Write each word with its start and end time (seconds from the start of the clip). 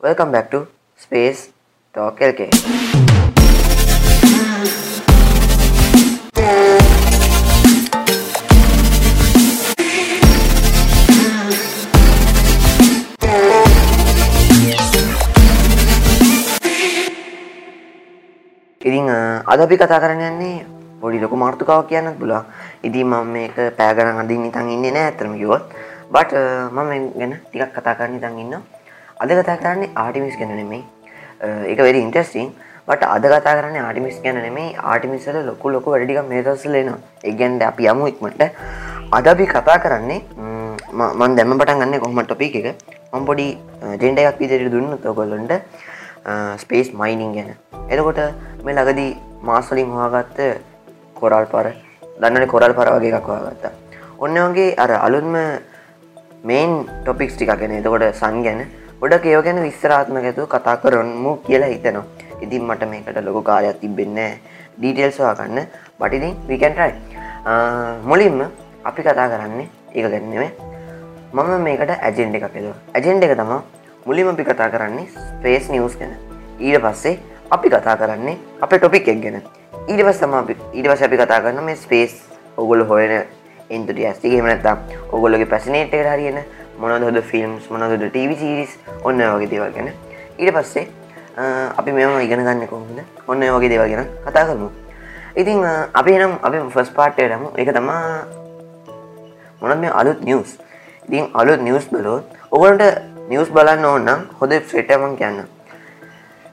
Welcome 0.00 0.32
back 0.32 0.48
to 0.48 0.64
Space 0.96 1.52
Talk 1.92 2.16
LK. 2.16 2.48
ඉතිං 18.80 19.12
අද 19.44 19.60
අපි 19.60 19.76
කතා 19.76 20.00
කරන්න 20.00 20.24
යන්නේ 20.32 20.64
පොඩි 20.96 21.20
ලොකු 21.20 21.36
මාර්තුකාවක් 21.36 21.92
කියන්නත් 21.92 22.16
පුළුවන්. 22.16 22.48
ඉතින් 22.80 23.04
මම 23.04 23.28
මේක 23.36 23.52
පෑ 23.76 23.92
ගණන් 23.92 24.24
අදින් 24.24 24.48
නිතන් 24.48 24.64
ඉන්නේ 24.64 24.96
නෑ 24.96 25.12
ඇත්තම 25.12 25.36
කිව්වොත්. 25.36 25.68
බට් 26.08 26.32
මම 26.72 26.90
ගැන 27.20 27.32
ටිකක් 27.52 27.76
කතා 27.76 28.00
කරන්න 28.00 28.16
ඉතින් 28.16 28.40
ඉන්නවා. 28.48 28.79
අද 29.22 29.30
කතා 29.38 29.56
කරන්නේ 29.62 29.90
ආටිමිස් 30.02 30.36
ගැන 30.40 30.52
නෙමෙයි. 30.60 30.82
ඒක 31.70 31.80
වෙරි 31.86 32.00
ඉන්ට්‍රස්ටිං 32.06 32.48
බට 32.88 33.08
අද 33.16 33.24
කතා 33.32 33.54
කරන්නේ 33.58 33.82
ආටිමිස් 33.88 34.20
ගැන 34.24 34.38
නෙමෙයි. 34.46 34.76
ආටිමිස් 34.92 35.26
වල 35.28 35.44
ලොකු 35.50 35.72
ලොකු 35.74 35.92
වැඩ 35.94 36.06
ටිකක් 36.06 36.28
මේ 36.30 36.42
දවස්වල 36.46 36.76
එනවා. 36.82 36.98
ඒ 37.24 37.34
කියන්නේ 37.40 37.68
අපි 37.72 37.90
යමු 37.92 38.08
ඉක්මනට. 38.12 38.42
අද 39.18 39.26
අපි 39.32 39.46
කතා 39.52 39.78
කරන්නේ 39.84 40.20
මම 40.92 41.36
දැම්ම 41.36 41.58
පටන් 41.60 41.80
ගන්න 41.82 42.00
කොහොමද 42.04 42.26
ටොපික් 42.26 42.56
එක? 42.60 42.68
මම 43.12 43.24
පොඩි 43.28 43.46
ජෙන්ඩ 44.02 44.18
එකක් 44.24 44.40
විදිහට 44.42 44.72
දුන්නොත් 44.74 45.04
ඔයගොල්ලන්ට 45.10 45.52
ස්පේස් 46.62 46.88
මයිනිං 47.00 47.30
ගැන. 47.36 47.50
එතකොට 47.92 48.20
මේ 48.64 48.74
ළඟදී 48.74 49.12
මාස්වලින් 49.48 49.92
හොයාගත්ත 49.96 50.40
කොරල් 51.20 51.46
පර 51.52 51.66
දන්නන 52.20 52.48
කොරල් 52.52 52.72
පර 52.78 52.88
වගේ 52.96 53.14
එකක් 53.20 53.28
හොයාගත්තා. 53.32 53.72
ඔන්න 54.24 54.36
වගේ 54.48 54.74
අර 54.82 54.90
අලුත්ම 55.06 55.36
මේන් 56.48 56.70
ටොපික්ස් 57.04 57.34
ටික 57.36 57.52
ගැන. 57.60 57.72
එතකොට 57.80 58.08
සන් 58.14 58.42
ගැන 58.46 58.60
ගොඩක් 59.00 59.24
ඒව 59.24 59.40
ගැන 59.44 59.58
විස්තරාත්මක 59.64 60.24
ඇතුව 60.28 60.46
කතා 60.54 60.76
කරන්නමු 60.82 61.30
කියලා 61.46 61.70
හිතනවා. 61.72 62.04
ඉතින් 62.44 62.62
මට 62.68 62.88
මේකට 62.90 63.20
ලොකු 63.24 63.40
කාලයක් 63.48 63.80
තිබෙන්න 63.80 64.18
ඩීටේල්ස් 64.78 65.18
හොයාගන්න 65.20 65.60
බටිතින් 66.00 66.34
විකන්ටයි 66.48 66.92
මුලින්ම 68.10 68.42
අපි 68.84 69.00
කතා 69.06 69.28
කරන්නේ 69.32 69.66
ඒක 69.94 70.06
ගැන්නෙම 70.12 70.44
මම 71.32 71.50
මේකට 71.66 71.92
ඇජෙන්ඩ 71.96 72.36
එකක් 72.36 72.56
එද 72.60 72.68
ඇජෙන්ඩ 72.94 73.24
එක 73.24 73.34
තමා 73.40 73.62
මුලිම 74.06 74.28
අපි 74.34 74.44
කතා 74.44 74.68
කරන්නේ 74.68 75.08
ස්පේස් 75.16 75.72
නිියස් 75.72 75.96
ගැන. 75.96 76.12
ඊට 76.60 76.80
පස්සේ 76.84 77.16
අපි 77.56 77.68
කතා 77.72 77.96
කරන්නේ 77.96 78.36
අප 78.60 78.72
ටොපික් 78.76 79.08
එක් 79.08 79.20
ගැන. 79.24 79.42
ඊට 79.88 80.04
පස් 80.06 80.18
තම 80.20 80.34
ඊට 80.76 80.86
පස 80.92 81.02
අපි 81.08 81.16
කතා 81.16 81.40
කරන්න 81.40 81.64
මේ 81.64 81.76
ස්පේස් 81.76 82.20
ඔගොල 82.56 82.84
හොයන 82.84 83.12
එන්තුට 83.70 83.98
ඇස්ති 84.08 84.36
හෙමනත්තා 84.36 84.76
ඔගොල්ලගේ 85.12 85.48
පැසිනේට 85.48 85.92
හරියන 85.92 86.44
මොනද 86.80 87.04
හොද 87.08 87.18
ෆිල්ම්ස් 87.30 87.70
මොනදද 87.70 87.96
ටව 88.00 88.32
සිරිස් 88.42 88.72
ඔන්න 89.04 89.22
වගේ 89.34 89.50
දේවල් 89.52 89.72
ගැන. 89.76 89.90
ඊට 90.38 90.54
පස්සේ 90.56 90.86
අපි 91.78 91.90
මෙම 91.92 92.20
ඉගෙන 92.26 92.44
ගන්න 92.46 92.66
කොහොමද? 92.66 93.00
ඔන්න 93.26 93.40
වගේ 93.56 93.72
දේවල් 93.72 93.90
ගැන 93.92 94.08
කතා 94.26 94.46
කරමු. 94.50 94.70
ඉතින් 95.36 95.62
අපි 95.94 96.18
නම් 96.18 96.32
අපි 96.42 96.58
ෆස් 96.74 96.90
පාට්ටයටම 96.90 97.44
එක 97.54 97.70
තමා 97.70 98.26
මොනත් 99.60 99.78
මේ 99.78 99.92
අලුත් 100.00 100.20
නිියස් 100.26 100.58
ඉතින් 101.06 101.30
අලුත් 101.34 101.60
නිියස් 101.62 101.86
බලොත් 101.92 102.24
ඔගලට 102.50 102.82
නිවස් 103.30 103.50
බලන්න 103.54 103.84
ඕන්නම් 103.84 104.26
හොද 104.40 104.52
ෆෙටමන් 104.70 105.14
කියන්න 105.20 105.44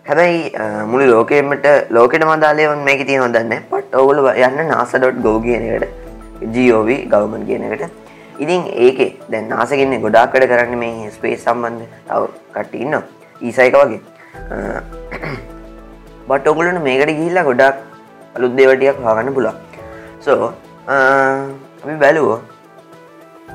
හැබැයි 0.06 0.52
මුළි 0.86 1.08
ලෝකෙමට 1.10 1.66
ලෝකට 1.90 2.26
මදාලයවන් 2.32 2.84
මේක 2.86 3.02
තිය 3.10 3.18
හොදන්න 3.18 3.56
පට 3.72 3.98
ඔවුල 4.02 4.22
යන්න 4.30 4.62
නාස.ගෝ 4.70 5.38
කියනකට 5.42 6.54
ජෝව 6.58 6.90
ගවමන් 7.14 7.48
කියනකට 7.50 7.90
ඉතින් 8.38 8.70
ඒකේ 8.86 9.17
දැන් 9.32 9.50
නාසගන්න 9.52 10.02
ගොඩාක් 10.06 10.32
කඩ 10.34 10.50
කරන්න 10.52 10.80
මේ 10.84 11.12
ස්පේ 11.16 11.36
සම්බන්ධ 11.36 11.86
තව 12.08 12.24
කටඉන්න 12.56 12.96
ඊසයික 13.42 13.76
වගේ. 13.80 14.02
බට 16.28 16.48
ඔගුලන 16.52 16.80
මේකට 16.88 17.12
ගිහිල්ලා 17.12 17.48
ගොඩක් 17.50 17.78
අලුද්දේවටියක් 18.36 19.02
හගන්න 19.06 19.34
පුලා 19.38 19.56
සෝ 20.20 20.52
අපි 20.88 21.96
බැලුවෝ 22.04 22.40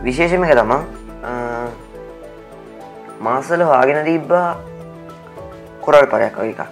විශේෂම 0.04 0.44
එක 0.44 0.54
තමා 0.58 0.82
මාසල 3.26 3.64
හාගෙන 3.70 4.04
තිබ්බා 4.04 4.46
කොරල් 5.84 6.06
පරයක් 6.12 6.36
වගේ 6.38 6.54
එකක්. 6.54 6.62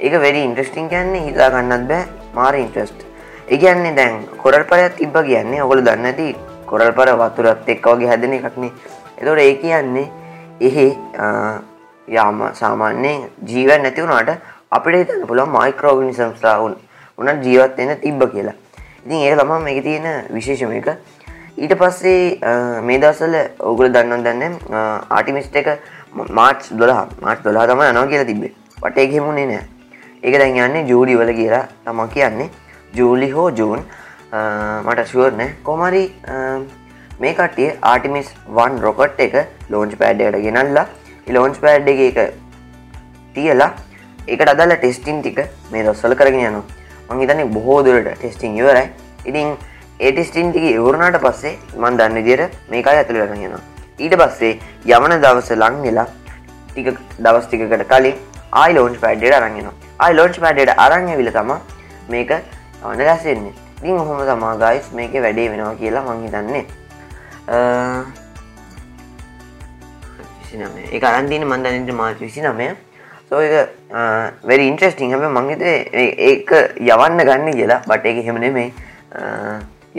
ඒක 0.00 0.14
වැඩි 0.22 0.40
ඉන්ට්‍රස්ටිං 0.48 0.88
කියන්නේ 0.92 1.26
හිතා 1.26 1.50
ගන්නත් 1.54 1.84
බෑ 1.90 2.04
මාර 2.36 2.54
ඉන්ට්‍රස්ට් 2.62 3.00
ඒගන්නේ 3.54 3.94
දැන් 3.98 4.14
කොරල් 4.42 4.64
පරයක් 4.70 4.98
තිබ්බ 4.98 5.16
කියන්නේ 5.28 5.62
ඔගොල 5.66 5.84
දන්න 5.86 6.10
ඇති 6.10 6.28
කොරල් 6.66 6.92
පර 6.92 7.14
වතුරත් 7.20 7.68
එක් 7.68 7.86
වගේ 7.86 8.10
හැදෙන 8.12 8.32
එකක්නේ 8.32 8.72
එතොට 9.18 9.38
ඒ 9.38 9.54
කියන්නේ 9.62 10.06
එහෙ 10.60 10.86
යාම 12.08 12.42
සාමාන්‍යයෙන් 12.54 13.30
ජීවන් 13.46 13.82
නැතිවුණට 13.82 14.30
අපිට 14.70 14.96
හිතන්න 14.98 15.26
පුළුවන් 15.26 15.52
මයික්‍රෝගනිසම්ස්ලා 15.52 16.58
උන්. 16.60 16.76
උනත් 17.18 17.44
ජීවත් 17.44 17.76
වෙන 17.78 17.96
තිබ්බ 18.00 18.22
කියලා. 18.32 18.54
ඉතින් 19.04 19.20
ඒක 19.20 19.38
තමා 19.38 19.58
මේක 19.58 19.82
තියෙන 19.84 20.06
විශේෂම 20.34 20.72
එක. 20.72 20.88
ඊට 21.56 21.74
පස්සේ 21.80 22.38
මේ 22.82 22.98
දවසල 22.98 23.34
ඔගුල 23.60 23.92
දන්න 23.94 24.24
දන්න 24.24 24.54
ආටිමිස්ට 25.10 25.56
එක 25.56 25.68
මාර්ච් 26.30 26.70
දොලා 26.72 27.06
මාර්ච් 27.20 27.42
දොලා 27.44 27.66
තම 27.66 27.82
යනවා 27.82 28.06
කියලා 28.06 28.28
තිබේ 28.30 28.52
වට 28.82 28.98
එක 28.98 29.12
හෙමුණේ 29.12 29.46
නෑ 29.46 29.64
ඒක 30.22 30.38
දැන් 30.38 30.58
යන්නේ 30.58 30.86
ජූඩි 30.90 31.18
වල 31.20 31.32
කියලා 31.32 31.64
තමා 31.84 32.08
කියන්නේ. 32.08 32.50
ජූලි 32.94 33.30
හෝ 33.30 33.48
ජූන් 33.50 33.80
මට 34.84 35.06
ශුවරනෑ 35.10 35.50
කොමරි 35.62 36.04
මේ 37.20 37.34
කට්ටිය 37.34 37.68
ආටිමිස් 37.90 38.30
වන් 38.56 38.80
රොකට් 38.80 39.20
එක 39.26 39.36
ලෝන්ච් 39.70 39.98
පෑඩ්ඩයට 40.00 40.40
ගෙනල්ලා 40.46 40.86
ලෝන්ච් 41.28 41.60
පෑඩ් 41.64 41.92
එක 41.92 42.00
එක 42.08 42.18
තියලා 43.36 43.70
එකට 44.28 44.50
අදල්ල 44.54 44.74
ටෙස්ටිං 44.76 45.20
ටික 45.20 45.38
මේ 45.70 45.84
දොස්සල 45.84 46.14
කරගෙන 46.14 46.42
යනවා. 46.42 46.64
මංහිතන්නේ 47.08 47.52
බොහෝ 47.56 47.78
දුරට 47.86 48.10
ටෙස්ටිං 48.12 48.58
ඉවරයි. 48.60 48.88
ඉතින් 49.24 49.56
ඒටිස්ටින් 50.00 50.50
ටික 50.50 50.64
ඉවරණට 50.70 51.18
පස්සේ 51.22 51.54
මන් 51.76 51.98
දන්න 51.98 52.16
විදියට 52.18 52.54
මේකයි 52.70 52.96
ඇතුළ 53.00 53.20
කරගෙනවා 53.20 53.60
ඊට 53.98 54.16
පස්සේ 54.20 54.52
යමන 54.90 55.14
දවස 55.22 55.50
ලං 55.54 55.76
වෙලා 55.84 56.06
ටික 56.68 56.88
දවස් 57.18 57.46
ටිකකට 57.46 57.84
කලින් 57.92 58.16
ආයි 58.52 58.74
ලෝන්ච් 58.74 58.98
පෑඩ්ඩට 59.04 59.36
අරගෙනවා 59.38 59.74
ආයි 59.98 60.16
ලෝන්ච් 60.16 60.40
පෑඩ්ඩට 60.44 60.82
අරංය 60.86 61.14
විල 61.16 61.30
තම 61.36 61.52
මේක 62.08 62.34
අවන 62.82 62.98
ගැසෙන්නේ 63.00 63.54
ඉතින් 63.84 64.00
ඔහොම 64.00 64.20
තමා 64.24 64.56
ගයිස් 64.56 64.86
මේක 64.96 65.12
වැඩේ 65.24 65.48
වෙනවා 65.52 65.74
කියලා 65.80 66.02
මං 66.08 66.22
හිතන්නේ. 66.24 66.64
ඒ 70.92 71.00
අරන්දින 71.10 71.44
මන්දනට 71.44 71.90
මාච 71.98 72.16
විසි 72.20 72.40
නමය 72.40 72.68
සෝ 73.28 73.40
එක 73.44 73.52
වැඩි 74.48 74.64
ඉන්ට්‍රස්ටිං 74.70 75.12
හැම 75.12 75.36
මංහිත 75.36 75.62
ඒක 76.30 76.50
යවන්න 76.80 77.20
ගන්න 77.28 77.52
කියලා. 77.60 77.80
බට 77.90 78.06
එක 78.06 78.18
හෙමනේ 78.30 78.52
මේ 78.56 78.68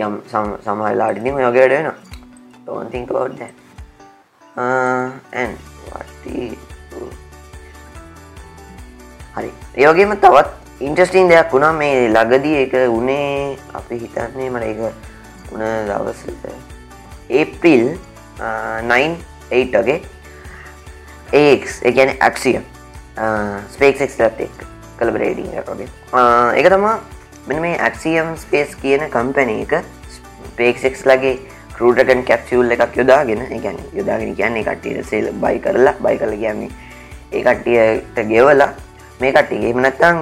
යම් 0.08 0.14
සමහලාටිනි 0.66 1.30
යොගේට 1.46 1.78
වෙන 1.78 1.94
don't 2.66 2.90
think 2.90 3.08
about 3.12 3.38
that. 3.38 3.54
uh, 4.58 5.12
and 5.32 5.54
what 5.92 6.08
හරි. 9.36 9.50
ඒවගේම 9.78 10.18
තවත් 10.26 10.65
ඉන්ටස්ටිං 10.80 11.30
දෙයක් 11.30 11.52
වුණා. 11.54 11.74
මේ 11.74 12.10
ලගදී 12.10 12.58
එක 12.66 12.74
උනේ 12.92 13.58
අපි 13.74 14.00
හිතන්නේ 14.02 14.50
මට 14.50 14.66
එක 14.72 14.80
උන 15.54 15.62
දවස 15.88 16.22
ඒප්‍රිල් 17.30 17.98
9ගේ 18.92 20.00
ඒක් 21.32 21.68
එකන 21.92 22.12
ඇක්සිය 22.20 22.60
ස්පේක්ෙක් 23.74 24.20
ලත් 24.20 24.40
එක් 24.48 24.56
කලබරේඩිං 25.00 25.52
වගේ. 25.68 25.88
එක 26.60 26.70
තමා 26.74 27.00
මෙ 27.48 27.60
මේ 27.60 27.78
ඇක්සියම් 27.90 28.36
ස්පේස් 28.38 28.76
කියන 28.82 29.10
කම්පැන 29.10 29.50
එක 29.50 29.74
ස්පේක්ෙක්ස් 30.52 31.06
ලගේ 31.06 31.40
කරුටකන් 31.78 32.24
කැප්සිවල් 32.28 32.72
එකක් 32.72 32.98
යොදාගෙන 32.98 33.42
ගැන 33.64 33.78
යොදාගෙන 33.94 34.36
කියන්නේ 34.36 34.64
කට්ටිය 34.64 35.04
සේල් 35.04 35.32
බයි 35.44 35.60
කරලා 35.60 35.96
බයි 36.04 36.18
කල 36.20 36.36
කියන්නේ 36.44 36.72
ඒ 37.32 37.44
කට්ටියට 37.48 38.28
ගෙවලා 38.30 38.72
මේ 39.20 39.32
කට්ටිගේ 39.32 39.72
එමනත්තං 39.72 40.18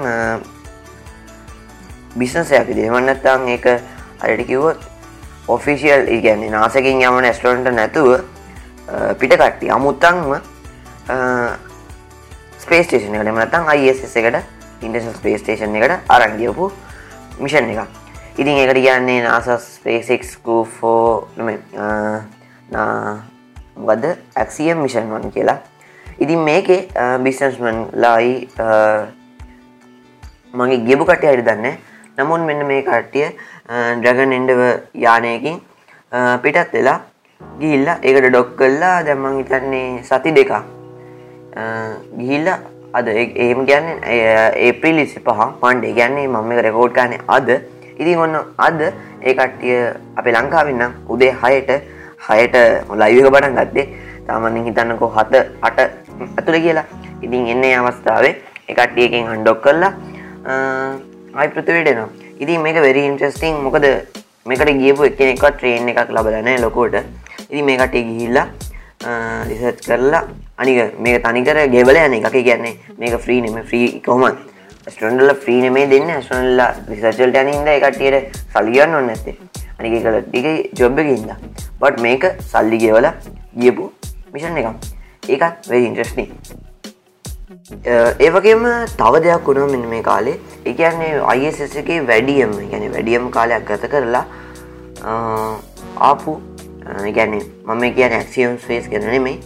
බිස්නසයක් 2.16 2.68
දෙමන්නත්තං 2.76 3.48
ඒක 3.50 3.66
අයට 4.22 4.46
කිව්වොත් 4.48 4.80
ඔෆිසිියල් 5.48 6.08
ඉගැන්නේ 6.08 6.50
නාසකින් 6.50 7.02
යමන 7.02 7.28
ස්ටරන්ට 7.34 7.74
නැතුව 7.74 8.22
පිට 9.20 9.34
කට්ටි 9.34 9.72
අමුත්තංම 9.72 10.36
ස්පේස්ටේෂන 12.60 13.16
එකට. 13.16 13.32
මනත්තං 13.32 13.68
අයිස් 13.68 14.04
එකට 14.04 14.38
ඉන්ටර්නල් 14.82 15.18
ස්පේස් 15.18 15.42
ටේෂන් 15.42 15.76
එකට 15.76 16.12
අරංගියපු 16.12 16.72
මිෂන් 17.40 17.70
එක 17.74 17.80
ඉතින් 18.38 18.58
එකට 18.62 18.80
කියන්නේ 18.80 19.22
නාසස් 19.26 19.80
පේසෙක්කූ 19.84 20.64
ෆෝ 20.66 21.28
ගද 23.74 24.16
ඇක්සියම් 24.36 24.78
මිෂන් 24.86 25.10
වන් 25.10 25.32
කියලා. 25.32 25.58
ඉතින් 26.24 26.40
මේකේ 26.48 26.82
බිස්නස්මන් 27.24 27.80
ලායි 28.04 28.34
මගේ 30.54 30.84
ගෙබු 30.88 31.08
කටය 31.10 31.28
අයට 31.32 31.46
දන්න 31.48 31.76
නමුන් 32.20 32.46
මෙන්න 32.50 32.66
මේ 32.70 32.84
කට්ටිය 32.90 33.28
ඩ්‍රගන් 34.00 34.36
එන්ඩව 34.38 34.62
යානයකින් 35.06 35.58
පිටත් 36.44 36.78
වෙලා 36.78 37.00
ගිල්ල 37.62 37.90
ඒකට 37.96 38.30
ඩොක් 38.30 38.54
කල්ලා 38.60 38.96
දැම්මං 39.08 39.42
හිතන්නේ 39.42 39.88
සති 40.10 40.32
දෙක 40.38 40.54
ගිහිල්ල 42.20 42.48
අද 42.94 43.08
ඒම 43.16 43.66
ගැන්න 43.66 43.88
ඒප්‍රීලිසි 44.68 45.20
පහ 45.28 45.42
පන්ඩේ 45.62 45.94
ගැන්නේ 46.00 46.28
මම 46.28 46.52
එක 46.54 46.64
රෙකෝඩ් 46.68 46.94
කානේ 47.00 47.22
අද. 47.28 47.50
ඉතින් 48.00 48.20
ඔන්න 48.20 48.36
අද 48.58 48.82
ඒ 48.82 49.34
කට්ටිය 49.34 49.78
අපේ 50.16 50.34
ලංකාවෙන්න 50.36 50.84
උදේ 51.10 51.34
හයට 51.44 51.72
හයට 52.28 52.56
ලයිවක 53.02 53.32
බටන් 53.34 53.60
ගත්තේ. 53.60 53.88
තාමන්න 54.28 54.66
හිතන්නකෝ 54.66 55.10
හත 55.18 55.34
අට 55.62 55.80
ඇතුළ 56.38 56.60
කියලා. 56.66 56.86
ඉතින් 57.26 57.48
එන්නේ 57.54 57.76
අවස්ථාවේ 57.80 58.34
එකට්ටියකින් 58.72 59.30
හන්ඩොක් 59.32 59.62
කරලා 59.64 59.94
අයි 61.40 61.50
පෘතිවේටනවා 61.56 62.10
ඉතින් 62.44 62.62
මේක 62.66 62.78
වෙරි 62.88 63.06
ඉන්ට්‍රස්ටිං 63.10 63.64
මොකද 63.66 63.86
මේකට 64.46 64.72
ගියපු 64.84 65.04
එකනෙක් 65.10 65.44
ට්‍රේන් 65.44 65.90
එකක් 65.92 66.10
ලබලනෑ 66.16 66.62
ලොකෝට 66.66 66.96
ඉති 67.50 67.62
මේ 67.70 67.78
කටේ 67.82 68.04
ගිහිල්ලා 68.10 68.48
රිසර්ච් 69.50 69.84
කරලා 69.88 70.24
අනික 70.58 70.98
මේක 71.00 71.24
තනිකර 71.26 71.60
ගෙවල 71.76 71.98
යන 72.06 72.18
එකක. 72.20 72.38
කියන්නේ 72.48 72.76
මේක 72.98 73.16
ෆ්‍රී 73.26 73.42
නෙම 73.42 73.64
ෆ්‍රී 73.70 74.02
කොමත් 74.06 74.38
ස්ටන්ඩල 74.88 75.34
ෆ්‍රී 75.44 75.62
නෙමේ 75.66 75.88
දෙන්න. 75.94 76.10
ස්ටනල්ලා 76.22 76.72
රිසර්චල්ට 76.90 77.40
යනින්ද 77.44 77.68
එකටියට 77.76 78.36
සල්ලියන්න 78.54 78.98
ඔන්න 79.00 79.14
ඇත්තේ 79.14 79.38
අනික 79.80 80.04
කළ 80.04 80.20
ටික 80.28 80.80
ජොබ් 80.80 81.00
එකඉද 81.04 81.32
බට් 81.80 82.04
මේක 82.08 82.24
සල්ලි 82.52 82.78
ගෙවල 82.84 83.08
ගියපු 83.62 83.92
මිෂන් 84.34 84.60
එකක්. 84.64 85.03
ඒකත් 85.30 85.70
වෙ 85.70 85.78
ඉන්ට්‍රස්නි 85.88 86.26
ඒවගේම 88.20 88.64
තව 88.98 89.14
දෙයක් 89.26 89.46
වුණා 89.48 89.68
මෙන්න 89.74 89.86
මේ 89.90 90.04
කාලේ. 90.10 90.38
එකන්නේ 90.66 91.12
අයිස් 91.34 91.60
එකේ 91.82 92.00
වැඩියම් 92.08 92.52
ගැන 92.72 92.86
වැඩියම් 92.96 93.30
කාලයක් 93.38 93.66
ගත 93.70 93.90
කරලා 93.94 94.26
ආපු 96.10 96.34
ගැන 97.18 97.36
මම 97.68 97.84
කියන 97.98 98.16
ඇක්සියම් 98.20 98.58
ස්වේස් 98.66 98.90
ගැන 98.94 99.06
නෙමේ 99.12 99.38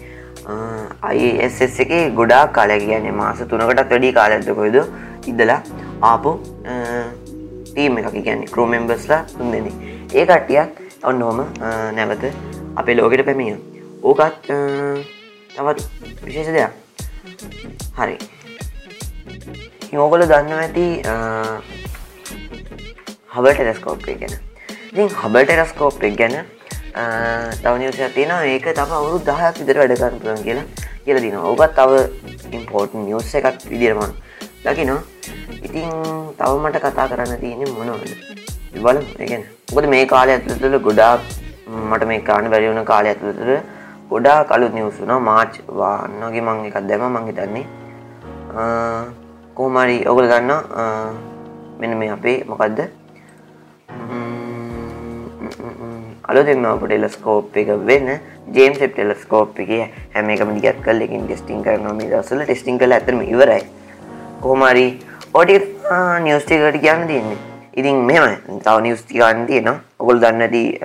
අයිස් 1.01 1.80
එකේ 1.85 2.03
ගොඩා 2.19 2.44
කාලය 2.57 2.80
කියන්නේ 2.85 3.12
මාස 3.21 3.39
තුනකටත් 3.51 3.91
වැඩි 3.91 4.13
කාලඇතකොයිද 4.19 4.80
ඉදලා 5.33 5.59
ආපු 6.12 6.33
ටීම් 7.73 7.97
එකක් 8.01 8.18
කියන්නේ 8.23 8.51
කරෝමෙම්බස්ලා 8.56 9.21
තුන් 9.38 9.51
දෙනෙ 9.51 9.71
ඒ 10.13 10.25
කට්ටියක් 10.25 10.81
ඔන්න 11.12 11.21
හොම 11.27 11.45
නැවත 12.00 12.25
අපේ 12.75 12.97
ලෝකට 13.00 13.25
පැමිය 13.30 13.56
ඕකත් 14.03 14.51
තවත් 15.57 15.80
විශේෂ 16.25 16.54
දෙයක්. 16.56 16.71
හරි. 17.98 18.15
ඕකොල 19.98 20.21
දන්න 20.31 20.54
ඇති 20.57 20.86
හබ 23.33 23.45
ටෙලස්කෝප් 23.54 24.06
එක 24.13 24.19
ගැන. 24.21 24.36
ඉතින් 24.92 25.09
හබ 25.21 25.36
ටෙරස්කෝප් 25.44 26.04
එක 26.04 26.15
ගැන 26.19 26.36
තවනිවසය 27.63 28.09
තියෙන 28.15 28.33
ඒක 28.54 28.68
තම 28.80 28.92
අවුරු 29.00 29.18
දහයක් 29.30 29.62
විතර 29.62 29.80
වැඩකරන 29.81 30.19
පුළන් 30.21 30.44
කියලා 30.48 30.65
කියල 31.06 31.21
දින 31.25 31.38
ඕකත් 31.42 31.74
තව 31.80 31.92
ඉම්පෝර්ට් 32.57 32.94
නිියස් 32.94 33.33
එකක් 33.39 33.65
විදිරමන් 33.71 34.13
දකිනවා. 34.63 35.01
ඉතින් 35.65 35.89
තව 36.39 36.51
මට 36.63 36.83
කතා 36.86 37.07
කරන්න 37.12 37.39
තියෙන 37.42 37.74
මොනවද? 37.80 38.12
බල 38.86 38.98
එකන 39.25 39.44
මොකද 39.74 39.89
මේ 39.94 40.06
කාලය 40.13 40.31
ඇතුළතුළ 40.36 40.80
ගොඩාක් 40.88 41.21
මට 41.89 42.07
මේ 42.12 42.21
කාණ 42.30 42.50
බැරිවුණ 42.54 42.86
කාලය 42.92 43.09
ඇතුළතුර 44.07 44.09
ගොඩා 44.09 44.44
කලුත් 44.45 44.74
නිවසුන 44.74 45.12
මාච් 45.21 45.59
වාන්නගේ 45.68 46.42
මං 46.42 46.65
එකක් 46.65 46.88
දැම 46.88 47.04
මං 47.12 47.27
හිතන්නේ 47.27 47.65
කෝමරි 49.56 50.06
ඔගල 50.07 50.27
ගන්න 50.27 50.51
මෙන 51.80 51.98
මේ 51.98 52.12
අපේ. 52.12 52.44
මොකක්ද 52.45 52.80
අලුතින්ම 56.27 56.65
අප 56.65 56.81
ටෙලස්කෝප් 56.86 57.57
එක 57.57 57.69
වෙන්න 57.86 58.19
ජේම් 58.54 58.74
සෙප් 58.75 58.94
ටෙලස්කෝප් 58.94 59.59
එක 59.59 59.92
හැම 60.13 60.30
එකම 60.30 60.54
දිගත් 60.59 60.81
කල් 60.83 61.01
එකින් 61.01 61.27
ටෙස්ටිං 61.27 61.63
කරන 61.63 61.95
මේ 61.95 62.09
දසල 62.09 62.44
ටෙස්ටිං 62.45 62.77
කල 62.80 62.92
ඇතරම 62.92 63.21
ඉවරයි. 63.21 63.63
කොහොමරි 64.42 65.00
ඕටි 65.33 65.56
නිියස්ටිකට 66.24 66.81
කියන්න 66.81 67.07
තියන්නේ. 67.07 67.38
ඉතින් 67.75 67.95
මෙම 68.06 68.24
තව 68.63 68.81
නිියස්තිකාන්න 68.81 69.45
තියෙනවා. 69.48 69.80
ඔගොල් 70.00 70.19
දන්නති 70.21 70.80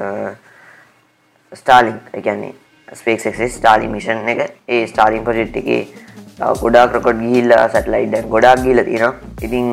ස්ටාලිං 1.53 2.01
එකන්නේ 2.13 2.55
ස්පේක්ෙක් 3.01 3.37
ස්ටාලි 3.57 3.89
මිෂන් 3.95 4.29
එක. 4.33 4.41
ඒ 4.69 4.87
ස්ටාලින් 4.91 5.25
පොජෙට් 5.29 5.57
එක 5.61 5.69
ගොඩා 6.63 6.85
ක්‍රකොට් 6.93 7.21
ගිල්ල 7.23 7.53
සැටලයිඩ 7.73 8.15
ගොඩක් 8.35 8.63
ගිල 8.67 8.79
තියෙනවා. 8.89 9.15
ඉතින් 9.47 9.67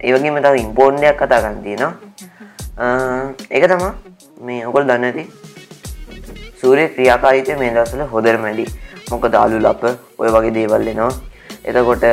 ඒවගේම 0.00 0.36
තව 0.44 0.54
ඉම්පෝර්ණයක් 0.64 1.16
කතා 1.22 1.40
ගන්න 1.44 1.62
තියෙනවා. 1.66 1.92
ඒක 3.50 3.64
තමා 3.72 3.92
මේ 4.48 4.66
ඔකොල් 4.70 4.84
දන්න 4.90 5.06
ඇති 5.08 5.24
සූරය 6.60 6.84
ක්‍රියාකාරීතය 6.94 7.56
මේ 7.62 7.72
දසල 7.76 8.02
හොදර 8.12 8.36
මැඩි 8.44 8.66
මොක 9.10 9.24
දාලු 9.36 9.58
ලප 9.64 9.82
ඔය 10.18 10.28
වගේ 10.36 10.54
දේවල් 10.58 10.88
එනවා. 10.92 11.12
එතකොට 11.68 12.04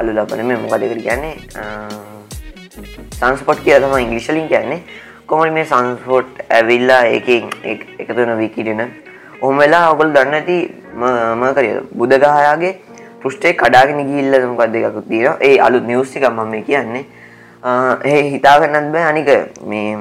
අලු 0.00 0.10
ලපන 0.16 0.40
මේ 0.48 0.58
මොකදකට 0.64 1.02
කියන්නේ? 1.06 1.36
සංස්පොට් 3.18 3.60
කිය 3.64 3.76
තම 3.84 3.96
ඉංගලිශලින් 4.04 4.46
කියන්නේ. 4.52 4.80
කොමට 5.32 5.52
මේ 5.56 5.64
සංස්පෝට් 5.64 6.40
ඇවිල්ලා 6.56 7.02
එක 7.16 7.28
එකතුන 8.04 8.32
විකිටෙන 8.40 8.80
ඔහොම 9.42 9.60
වෙලා 9.62 9.84
ඔගොල් 9.92 10.10
දන්න 10.16 10.34
ඇති 10.38 10.56
ම 11.00 11.44
කරිය 11.56 11.76
බුදගහයාගේ 12.00 12.72
පෘෂ්ටේ 13.22 13.52
කඩාගෙන 13.60 14.00
ගිල්ල 14.10 14.34
මොකක් 14.50 14.72
දෙකකුත් 14.74 15.06
තියෙන 15.08 15.40
ඒ 15.48 15.56
අලු 15.66 15.80
නිවස්සික 15.90 16.26
මම 16.28 16.52
කියන්නේ. 16.68 17.04
ඒ 18.10 18.20
හිතාගන්නත් 18.32 18.92
බෑ. 18.94 19.04
අනික 19.12 19.30
මේ 19.70 19.96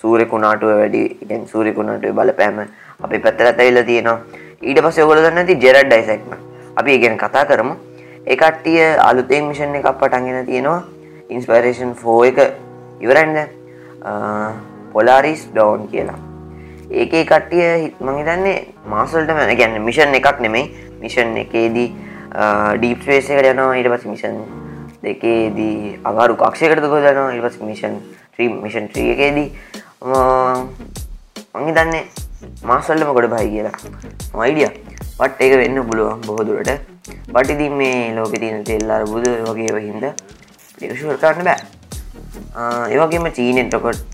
සූරකුණාටුව 0.00 0.74
වැඩි 0.80 1.02
ඉගෙන් 1.22 1.48
සූරකුණාටුව 1.52 2.14
බලපෑම 2.18 2.60
අපි 3.04 3.18
පැත්තට 3.24 3.64
ඇල්ල 3.64 3.82
තියෙනවා. 3.90 4.18
ඊට 4.62 4.82
පස්ස 4.84 4.98
ඔගොල 5.06 5.22
දන්න 5.24 5.42
ඇති 5.44 5.58
ජෙරඩ් 5.64 5.88
ඩයිසෙක්ම 5.88 6.36
අපි 6.76 6.98
ඉගෙන 6.98 7.18
කතා 7.24 7.46
කරමු. 7.46 7.74
එකට්ටිය 8.26 8.84
අලුතෙන් 9.08 9.48
මිෂන් 9.48 9.74
එකක් 9.80 9.90
පටන්ගෙන 10.04 10.46
තියෙනවා. 10.52 10.82
ඉන්ස්පරේෂන් 11.30 11.96
ෆෝ 12.04 12.20
එක 12.30 12.38
ඉවරන්ද 13.00 13.36
පොලාරිස් 14.94 15.44
ඩෝන් 15.52 15.88
කියලා. 15.92 16.18
ඒක 16.90 17.14
කට්ටිය 17.30 17.68
හිත්මං 17.84 18.18
හිතන්නේ 18.20 18.56
මාසල්ට 18.94 19.30
මැන 19.38 19.56
ගැන්න 19.60 19.82
මිෂන් 19.88 20.14
එකක් 20.20 20.40
නෙමෙයි. 20.46 20.66
මිෂන් 21.04 21.36
එකේදී 21.44 21.88
ඩීප්ස්වේසකට 22.80 23.50
යනවා. 23.52 23.72
ඊට 23.78 23.90
පස් 23.94 24.06
මිෂන් 24.12 24.36
දෙකේදී 25.04 25.98
අගරු 26.10 26.36
කක්ෂයකට 26.42 26.86
ගොදනවා 26.92 27.32
ඉවස් 27.38 27.56
මිෂන් 27.70 27.96
ත්‍රී 28.36 28.48
මිෂන් 28.64 28.86
ත්‍රිය 28.92 29.10
එකේදී. 29.14 29.48
මංහි 31.54 31.72
දන්නේ 31.76 32.04
මාසල්ලම 32.70 33.12
ගොඩ 33.18 33.28
බයි 33.34 33.50
කියලා. 33.54 33.76
මයිඩිය 34.40 34.70
පට් 35.18 35.40
ඒක 35.44 35.54
වෙන්න 35.62 35.82
පුළුවන් 35.90 36.24
බොහොදුරට 36.26 36.70
බටිදි 37.34 37.68
මේ 37.80 38.14
ලෝක 38.16 38.32
තියන 38.42 38.64
තෙල්ලාර 38.70 39.04
බුද 39.12 39.26
වගේ 39.50 39.84
හින්ද 39.86 40.04
ඒශුවර 40.08 41.16
කරන්න 41.22 41.46
බෑ. 41.48 41.60
ඒවගේම 42.94 43.30
චීනෙන් 43.36 43.68
ටොකොට් 43.70 44.13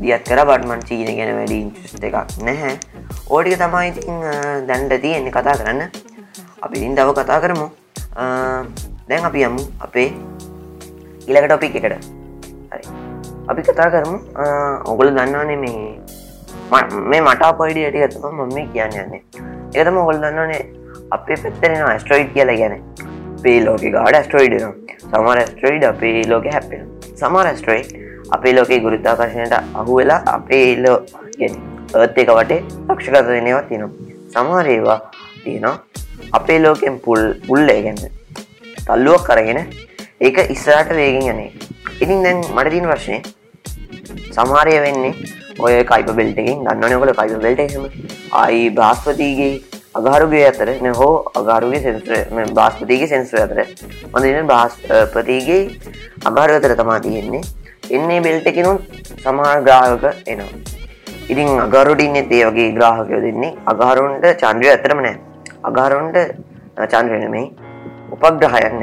දියත් 0.00 0.22
කර 0.28 0.40
බටමන් 0.48 0.82
චීන 0.88 1.08
ගැන 1.18 1.32
වැඩි 1.38 1.56
ඉන්ට්‍රස්ට 1.64 2.04
එකක් 2.08 2.16
නැහැ. 2.48 2.74
ඕටික 3.30 3.58
තමයි 3.62 3.88
ඉතින් 3.92 4.20
දැන්ට 4.68 4.94
තියෙන්නේ 5.04 5.32
කතා 5.36 5.56
කරන්න. 5.60 5.82
අපි 6.64 6.76
ඉින් 6.86 6.94
දව 6.98 7.14
කතා 7.20 7.40
කරමු. 7.44 7.66
දැන් 9.08 9.24
අපි 9.30 9.44
යමු 9.48 9.62
අපේ 9.86 10.08
ඉලක 11.26 11.46
ටොපික් 11.48 11.76
එකට. 11.80 12.08
හරි. 12.72 12.84
අපි 13.50 13.62
කතා 13.68 13.90
කරමු. 13.94 14.16
ඔගොල 14.92 15.10
දන්නවානේ 15.18 15.58
මේ 15.64 15.80
මේ 17.10 17.20
මට 17.20 17.52
පොයිඩි 17.58 17.84
ඇටි 17.88 18.02
ඇතම 18.06 18.26
මම 18.32 18.54
මේ 18.54 18.66
කියන්න 18.72 18.98
යන්නේ. 19.04 19.22
ඒතම 19.74 19.96
ඔගොල් 20.04 20.18
දන්නනේ 20.24 20.62
අපේ 21.16 21.36
පැත්තරෙන 21.42 22.00
ස්ට්‍රයිඩ් 22.02 22.32
කියල 22.34 22.50
ගැන 22.60 22.74
පේ 23.42 23.58
ලෝක 23.64 23.84
ගාඩ 23.96 24.16
ස්ට්‍රයිඩ් 24.26 24.54
සමර 25.10 25.38
ස්ට්‍රයිඩ් 25.52 25.84
අපේ 25.92 26.24
ලෝක 26.32 26.46
හැපෙන 26.54 26.82
සමර 27.20 27.48
ස්ට්‍රයිඩ් 27.60 27.90
අපේ 28.30 28.52
ලෝකේ 28.56 28.80
ගුරුත්තාකර්ශණයට 28.80 29.54
අහු 29.80 29.96
වෙලා 29.98 30.20
අපේ 30.34 30.62
එල්ලෝ 30.72 30.98
ගැන 31.38 31.54
ඒත් 31.94 32.18
එක 32.22 32.30
වටේ 32.38 32.60
ලක්ෂකත 32.88 33.28
වෙනවා 33.28 33.62
තියෙනවා. 33.68 33.92
සමහරේවා 34.34 34.98
තියෙනවා 35.44 35.76
අපේ 36.32 36.58
ලෝකෙන් 36.64 37.00
පුල් 37.00 37.22
පුල්ලේ 37.46 37.78
ගැන්න 37.82 38.02
තල්ලුවක් 38.86 39.26
කරගෙන 39.28 39.60
ඒක 40.20 40.38
ඉස්සරට 40.54 40.90
වේගෙන් 40.98 41.30
යනේ 41.32 41.50
ඉතින් 42.00 42.22
දැන් 42.24 42.44
මට 42.54 42.74
තින 42.74 42.90
ප්‍රශ්නය 42.90 43.18
සමාරය 44.36 44.76
වෙන්නේ 44.86 45.14
ඔය 45.58 45.74
කයිප 45.92 46.12
බෙල්ටකින් 46.20 46.66
දන්නනකොල 46.66 47.14
කයිප 47.20 47.40
බෙල්ටම 47.46 47.84
අයි 48.42 48.62
බ්‍රාස්පතිගේ 48.70 49.54
අගාරුගේ 49.98 50.44
අතර 50.48 50.68
හෝ 50.98 51.12
අගාරුගේ 51.40 51.80
සෙන්ස්‍ර 51.84 52.12
බාස්පතිගේ 52.58 53.08
සෙන්ස්්‍ර 53.12 53.38
අතර. 53.44 53.60
හොඳන 54.14 54.48
බාස්පතිගේ 54.50 55.62
අගාර 56.30 56.50
අතර 56.56 56.74
තමා 56.80 56.98
තියෙන්නේ. 57.06 57.42
එන්නේ 57.90 58.20
බෙල්ටකිනුන් 58.26 58.78
සමහර 59.22 59.58
ග්‍රාහක 59.66 60.04
එනවා. 60.26 60.50
ඉතින් 61.32 61.48
අගරුඩින්න 61.66 62.16
ඒ 62.16 62.44
වගේ 62.48 62.68
ග්‍රාහකයෝ 62.76 63.20
දෙන්නේ 63.26 63.56
අගාරුන්ට 63.72 64.26
චන්ද්‍රය 64.42 64.68
ඇතරම 64.74 65.00
නෑ 65.06 65.16
අගාරුන්ට 65.70 66.16
චන්ද්‍රනමයි 66.92 67.44
උපග්‍රහයන්න 68.14 68.82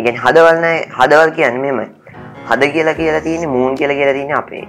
ඉගෙන් 0.00 0.16
හදවල්න 0.24 0.66
හදවල් 0.98 1.30
කියන්න 1.40 1.60
මෙම 1.64 1.80
හද 2.48 2.62
කියලා 2.74 2.94
කියලා 3.00 3.20
තියෙන 3.26 3.50
මූන් 3.50 3.74
කියලා 3.74 3.96
කියලා 3.98 4.16
තියන 4.18 4.32
අපේ. 4.40 4.64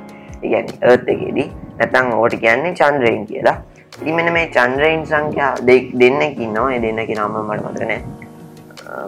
ඉගැන 0.46 0.68
ඒත් 0.90 1.10
එකේදී. 1.14 1.48
නැතං 1.78 2.12
ඕට 2.18 2.36
කියන්නේ 2.44 2.74
චන්ද්‍රයෙන් 2.80 3.26
කියලා. 3.32 3.58
ඉතින් 4.02 4.16
මෙන්න 4.16 4.34
මේ 4.34 4.48
චන්ද්‍රයින් 4.58 5.02
සංඛ්‍යා 5.12 5.54
දෙන්නෙක් 6.02 6.38
ඉන්නවා. 6.46 6.70
ඒ 6.76 6.82
දෙන්නගේ 6.86 7.16
නම 7.16 7.36
මට 7.48 7.62
මතක 7.66 7.82
නැහැ. 7.82 8.04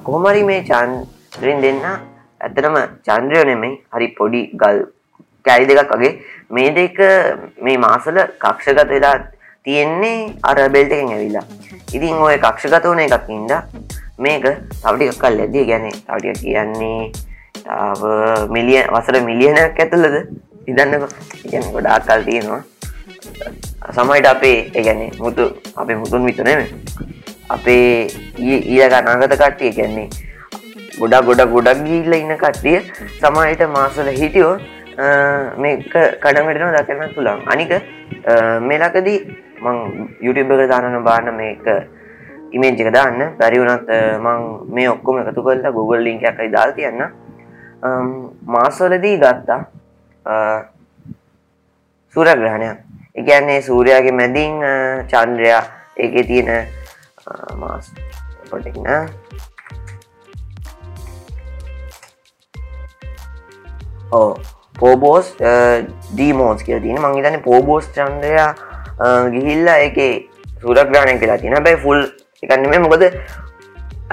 කොහොම 0.03 0.25
හරි 0.25 0.43
මේ 1.37 1.53
චන්ද්‍රෙන් 1.53 1.61
දෙන්න 1.61 1.81
ඇත්තටම 2.41 2.75
චන්ද්‍රය 3.05 3.43
නෙමෙයි 3.45 3.73
හරි 3.93 4.07
පොඩි 4.17 4.41
ගල් 4.61 4.79
කැලි 5.45 5.67
දෙකක් 5.69 5.91
වගේ 5.93 6.11
මේ 6.49 6.71
දෙක 6.71 6.97
මේ 7.61 7.77
මාසල 7.77 8.17
කක්ෂගත 8.39 8.89
වෙලා 8.89 9.15
තියෙන්නේ 9.63 10.33
අර 10.43 10.69
බෙල්ට් 10.69 10.91
එකෙන් 10.91 11.11
ඇවිල්ලා. 11.11 11.45
ඉතින් 11.93 12.15
ওই 12.15 12.37
කක්ෂගත 12.37 12.85
වුණ 12.85 12.99
එකක් 12.99 13.29
ඉඳ 13.29 13.53
මේක 14.17 14.43
තව 14.81 14.93
ටිකක් 14.97 15.19
කල් 15.21 15.39
ඇදී 15.39 15.65
කියන්නේ 15.65 15.95
තව 16.07 16.17
ටිකක් 16.19 16.41
කියන්නේ 16.41 17.11
තව 17.63 18.01
මිලියන 18.55 18.85
වසර 18.93 19.21
මිලියනක් 19.29 19.79
ඇතුළද 19.79 20.15
ඉදන්න 20.67 21.07
කියන්නේ 21.49 21.73
ගොඩාක් 21.73 22.07
කල් 22.07 22.23
තියෙනවා. 22.29 22.61
සමයිට 23.95 24.25
අපේ 24.25 24.57
ඒ 24.75 24.83
කියන්නේ 24.83 25.11
මුතු 25.19 25.51
අපේ 25.75 25.95
මුතුන් 25.95 26.25
විතර 26.25 26.43
නෙමෙයි. 26.43 26.71
අපේ 27.49 28.07
ඊළඟ 28.37 28.93
අනාගත 28.93 29.37
කට්ටිය 29.37 29.71
කියන්නේ 29.71 30.09
ගොඩක් 30.99 31.25
ගොඩක් 31.29 31.51
ගොඩක් 31.55 31.83
ගිහිල්ලා 31.87 32.21
ඉන්න 32.23 32.37
කට්ටිය 32.43 32.77
සමහරවිට 33.19 33.63
මාසවල 33.75 34.09
හිටියොත් 34.21 34.61
මේක 35.63 35.93
කඩමටන 36.23 36.73
දකින්න 36.77 37.13
පුළුවන්. 37.15 37.41
අනික 37.53 37.71
මේලකදී 38.69 39.19
මං 39.65 39.77
YouTube 40.25 40.57
එක 40.57 40.69
දාන්න 40.73 41.03
බාන්න 41.09 41.29
මේක 41.41 41.65
ඉමේජ් 42.55 42.81
එක 42.81 42.91
දාන්න. 42.97 43.19
බැරි 43.39 43.61
වුණත් 43.61 43.89
මං 44.25 44.39
මේ 44.75 44.89
ඔක්කොම 44.95 45.21
එකතු 45.21 45.43
කරලා 45.45 45.75
Google 45.77 46.03
link 46.07 46.23
එකක් 46.23 46.39
අයි 46.39 46.51
දාලා 46.57 46.77
තියන්න. 46.79 47.01
මාසවලදී 48.55 49.17
ගත්තා 49.23 49.61
සූර්යග්‍රහණයක් 52.15 52.77
ඒ 53.17 53.23
කියන්නේ 53.27 53.61
සූර්යාගේ 53.69 54.17
මැදින් 54.19 54.57
චන්ද්‍රයා 55.11 55.61
ඒකේ 55.97 56.23
තියෙන 56.23 56.49
මාස් 57.61 57.93
පොටෙක් 58.49 58.77
ඕ 64.11 64.37
පෝබෝස් 64.79 65.33
ඩීමෝස් 65.39 66.63
කිය 66.63 66.79
තින 66.85 67.01
මංගේතන 67.01 67.41
පෝබෝස් 67.47 67.89
චන්ද්‍රයා 67.95 68.49
ගිහිල්ලා 69.33 69.77
එක 69.87 69.99
සුරක්්‍රාණය 70.61 71.19
කියලා 71.19 71.41
තින 71.43 71.57
බැයි 71.67 71.83
ෆුල් 71.83 71.99
එකන්නම 72.43 72.87
මොකද 72.87 73.05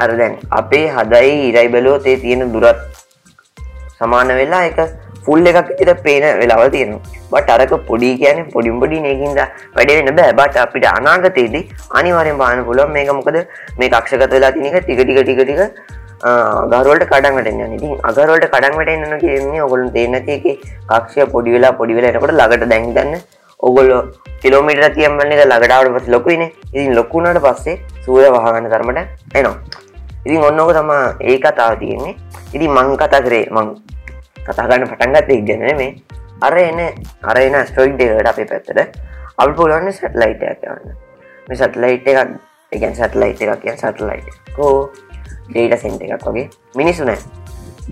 අරදැන් 0.04 0.36
අපේ 0.60 0.84
හදයි 0.96 1.32
ඉරයි 1.48 1.68
බැලෝතේ 1.76 2.16
තියෙන 2.24 2.52
දුරත් 2.52 2.78
සමාන 3.98 4.28
වෙලා 4.40 4.62
එක 4.70 4.78
ෆුල් 5.26 5.46
එකක් 5.50 5.70
ඉට 5.82 5.90
පේන 6.04 6.24
වෙලාවල් 6.40 6.70
තියෙනවා. 6.74 7.00
බට 7.32 7.50
අරක 7.56 7.72
පොඩි 7.88 8.10
කියන 8.22 8.38
පොඩිම් 8.54 8.80
පොඩි 8.80 9.00
නයකින්ද 9.00 9.38
වැඩෙන 9.76 10.16
බෑ. 10.16 10.32
බට 10.40 10.56
අපිට 10.64 10.86
අනාගතයේදී 10.90 11.62
අනිවාරෙන් 11.98 12.38
පාන 12.42 12.64
පුළුවන් 12.64 12.92
මේක 12.96 13.12
මොකද? 13.18 13.38
මේ 13.78 13.88
කක්ෂගත 13.88 14.32
වෙලා 14.36 14.52
තිනක 14.56 14.76
ටික 14.80 15.00
ටික 15.00 15.20
ටික 15.22 15.40
ටික 15.42 15.60
ගරවලට 16.24 17.04
කඩන්ට 17.06 17.48
යන්න 17.48 17.72
ඉතින් 17.76 17.96
අගරවලට 18.02 18.46
කඩන්ට 18.48 18.90
එන්න 18.90 19.16
කියන්නේ 19.20 19.60
ඔගොලු 19.60 19.90
දෙන්නතික 19.92 20.44
කක්ෂය 20.88 21.26
පොඩි 21.28 21.52
වෙලා 21.52 21.72
පොඩි 21.74 21.96
වෙලා 21.96 22.12
එනකොට 22.12 22.32
ළඟට 22.32 22.64
දැන්ගන්න 22.66 23.18
ඔගොල්ලො 23.60 23.98
කිලෝමිට 24.40 24.84
තියම්බන්න 24.94 25.34
එක 25.34 25.42
ළඟටාවට 25.42 25.92
පස් 25.96 26.08
ලොකුයින 26.08 26.44
ඉතින් 26.46 26.94
ලොකුණට 26.94 27.40
පස්සේ 27.40 27.76
සූර 28.00 28.24
වහගන්න 28.28 28.70
තරමට 28.70 29.36
එනවා 29.36 29.56
ඉතින් 30.24 30.40
ඔන්නෝක 30.42 30.72
තමා 30.72 31.04
ඒ 31.22 31.36
කතාව 31.38 31.76
තියෙන්නේ 31.78 32.16
ඉතින් 32.52 32.70
මං 32.70 32.96
කතා 32.96 33.20
කරේ 33.20 33.44
මං 33.52 33.76
කතාගන්න 34.40 34.88
පටන්ගත් 34.88 35.30
එක් 35.30 35.46
ගැන 35.46 35.68
මේ 35.76 35.92
අර 36.40 36.56
එන 36.58 36.80
අර 37.22 37.38
එන 37.38 37.60
ස්ටෝයික් 37.64 37.98
දෙකට 37.98 38.26
අපේ 38.26 38.46
පැත්තට 38.46 38.78
අපි 39.36 39.52
පුළුවන්න 39.52 39.92
සැටලයිට 39.92 40.68
යන්න 40.68 40.92
මේ 41.48 41.58
සටලයිට් 41.58 42.08
එකක් 42.08 42.36
එකන් 42.72 42.94
සැටලයිට් 42.96 43.44
එකක් 43.44 43.60
කිය 43.62 43.76
සටලයිට් 43.76 44.54
කෝ 44.56 44.76
ඩේට 45.48 45.80
සෙන්ට 45.80 46.02
එකක් 46.02 46.24
වගේ. 46.28 46.48
මිනිසුනෑ 46.74 47.18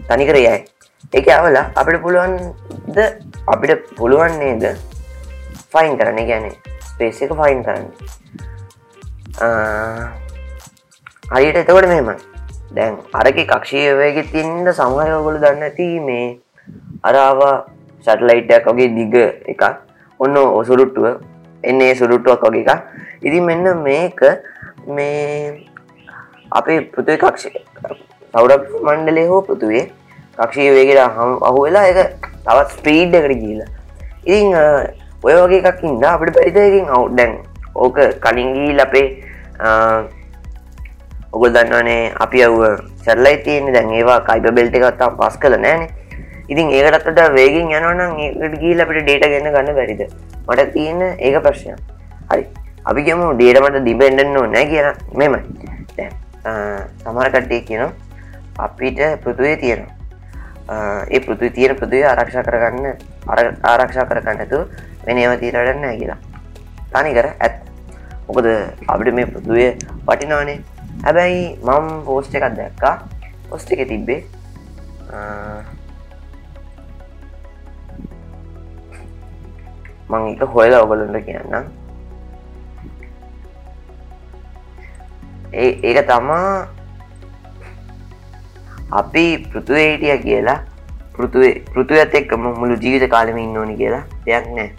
තනිකරයයි 0.08 0.64
එක 1.12 1.28
අවලා 1.28 1.64
අපිට 1.76 2.02
පුළුවන්ද 2.04 2.98
අපිට 3.46 3.82
පුළුවන් 3.98 4.38
නේද 4.40 4.64
ෆයින් 5.72 5.96
කරන 5.98 6.20
ගැන 6.28 6.46
ස්පේස් 6.88 7.22
එක 7.24 7.32
ෆයින් 7.40 7.60
කරන්න. 7.66 7.86
හරියට 11.32 11.60
එතකොට 11.62 11.88
මෙම 11.90 12.08
දැන් 12.76 12.96
අරක 13.20 13.38
කක්ෂය 13.42 13.82
වේගෙ 14.00 14.22
තින්ද 14.32 14.72
සමහරයගොල 14.72 15.36
දන්න 15.42 15.68
ඇති 15.68 15.88
මේ 16.06 16.26
අරාවා 17.02 17.54
සැටලයිටයක් 18.06 18.66
වගේ 18.68 18.88
දිග 18.96 19.14
එකක්. 19.52 19.62
ඔන්න 20.20 20.36
ඔසුරුට්ටුව 20.36 21.06
එන්නේ 21.64 21.92
සුරුට්ටුවක් 22.00 22.48
වගේ 22.48 22.64
එක 22.64 22.80
ඉතින් 23.26 23.44
මෙන්න 23.44 23.82
මේක 23.82 24.20
මේ 24.86 25.68
අපේ 26.58 26.78
පෘතුව 26.92 27.16
කක්ෂ 27.16 27.44
සෞරක් 28.34 28.64
මණ්ඩලය 28.86 29.24
හෝ 29.30 29.40
පෘතුවේ 29.48 29.84
කක්ෂය 30.38 30.68
වේගෙට 30.76 31.16
හම් 31.16 31.32
අහු 31.48 31.64
වෙලා 31.66 31.86
එක 31.92 32.00
තවත් 32.44 32.68
ස්පීඩ් 32.76 33.14
එකට 33.14 33.38
ගීලා 33.42 33.70
ඉතින් 34.24 34.56
ඔය 35.24 35.34
වගේ 35.34 35.62
එකක් 35.62 35.84
ඉන්න 35.84 36.04
අපිට 36.10 36.34
පැරිතකින් 36.36 36.92
අවු් 36.96 37.08
දැන් 37.18 37.38
ඕක 37.76 37.98
කලින්ගී 38.24 38.76
ලපේ 38.78 39.08
ඔගොල් 41.32 41.50
දන්නවනේ 41.50 42.12
අපි 42.20 42.44
අව්ව 42.46 42.62
සැරලයි 43.04 43.36
තියෙන 43.44 43.72
දැන් 43.72 43.96
ඒවා 43.98 44.20
කයිප 44.28 44.54
බෙල්ට 44.58 44.78
එකත්තාම් 44.78 45.18
පස් 45.18 45.36
කළ 45.42 45.58
නෑනේ 45.58 45.90
ඉතින් 46.48 46.68
ඒකටත්තට 46.70 47.34
වේගෙන් 47.34 47.70
යනවනම් 47.70 48.18
ඒකට 48.18 48.58
ගීල 48.60 48.82
අපිට 48.84 49.04
ඩේට 49.04 49.24
ගන්න 49.24 49.54
ගන්න 49.54 49.76
බැරිද? 49.76 50.02
මට 50.46 50.72
තියෙන 50.74 51.00
ඒක 51.18 51.38
ප්‍රශ්නය 51.44 51.76
හරි. 52.30 52.44
අපි 52.84 53.04
කියමු 53.06 53.30
ඩේටමට 53.38 53.84
දිබෙන්ඩන්න 53.86 54.36
නෑ 54.52 54.66
කියන 54.66 54.88
මෙම 55.14 55.36
සමර 56.42 57.28
කට්ටේ 57.34 57.62
කියන 57.68 57.84
අපිට 58.58 59.00
පෘතුවේ 59.24 59.56
තියෙනවා. 59.62 59.94
ඒ 61.14 61.20
පෘතු 61.26 61.50
තියෙන 61.56 61.76
පෘතුවේ 61.80 62.04
ආරක්ෂා 62.10 62.44
කරගන්න 62.48 62.86
ආරක්ෂා 63.72 64.06
කරගන්නතු 64.10 64.58
වෙනව 65.06 65.32
තීරටන්න 65.40 65.98
කියලා. 66.00 66.18
තනි 66.92 67.10
කර 67.16 67.28
ඇත් 67.38 67.56
මොකද 68.28 68.46
අපිට 68.92 69.14
මේ 69.18 69.26
පෘතුවේ 69.32 69.70
පටිනානේ 70.06 70.58
හැබැයි 71.04 71.42
මම් 71.66 71.86
පෝස්ට 72.06 72.34
එකක් 72.38 72.56
දැක්කා. 72.58 72.94
පොස්ට 73.50 73.72
එක 73.74 73.82
තිබ්බේ 73.88 74.20
මං 80.10 80.22
එක 80.32 80.42
හොයලා 80.54 80.82
ඔගලන්ට 80.84 81.24
කියන්න 81.26 81.54
ඒක 85.52 86.06
තමා 86.08 86.66
අපි 89.00 89.24
පෘතුවේ 89.52 89.88
හිටිය 89.92 90.18
කියලා 90.26 90.58
පෘතුවේ 91.16 91.54
පෘතුවඇත් 91.72 92.14
එක්කම 92.20 92.46
මුළු 92.60 92.76
ජීවිත 92.84 93.10
කාලම 93.10 93.38
ඉන්න 93.38 93.56
ඕනි 93.56 93.76
කියලා 93.76 94.04
දෙයක් 94.26 94.46
නෑ. 94.56 94.70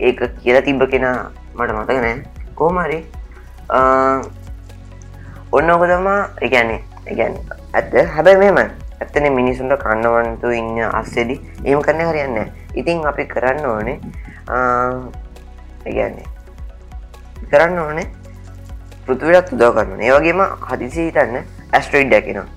ඒක 0.00 0.20
කියලා 0.42 0.66
තිබ්බ 0.66 0.82
කෙනා 0.90 1.16
මට 1.54 1.70
මතක 1.76 1.98
නෑ. 2.04 2.16
කෝමරි 2.54 3.00
ඔන්න 5.52 5.70
ඕක 5.70 5.86
තමා 5.92 6.20
එකන්නේ 6.40 6.80
එකැන 7.06 7.40
ඇත්ත. 7.72 7.94
හැබැයි 8.14 8.52
මෙම 8.52 8.58
ඇත්තන 9.00 9.32
මිනිසුන්ට 9.32 9.78
කන්නවන්තු 9.82 10.52
ඉන්න 10.52 10.78
අස්සෙදි 10.92 11.40
ඒම 11.64 11.82
කරන්න 11.82 12.08
හරියන්න 12.10 12.38
ඉතින් 12.74 13.04
අපි 13.06 13.24
කරන්න 13.34 13.66
ඕනේ 13.72 13.98
ඒගන්නේ 15.86 16.26
කරන්න 17.50 17.78
ඕනේ 17.78 18.06
පෘතුවලත් 19.08 19.52
උදව 19.56 19.74
කරන්න 19.76 20.00
ඒවගේම 20.08 20.40
හදිසි 20.70 21.08
හිතන්න 21.08 21.36
ඇස්ට්‍රයිඩ් 21.72 22.10
දැකෙනවා 22.14 22.48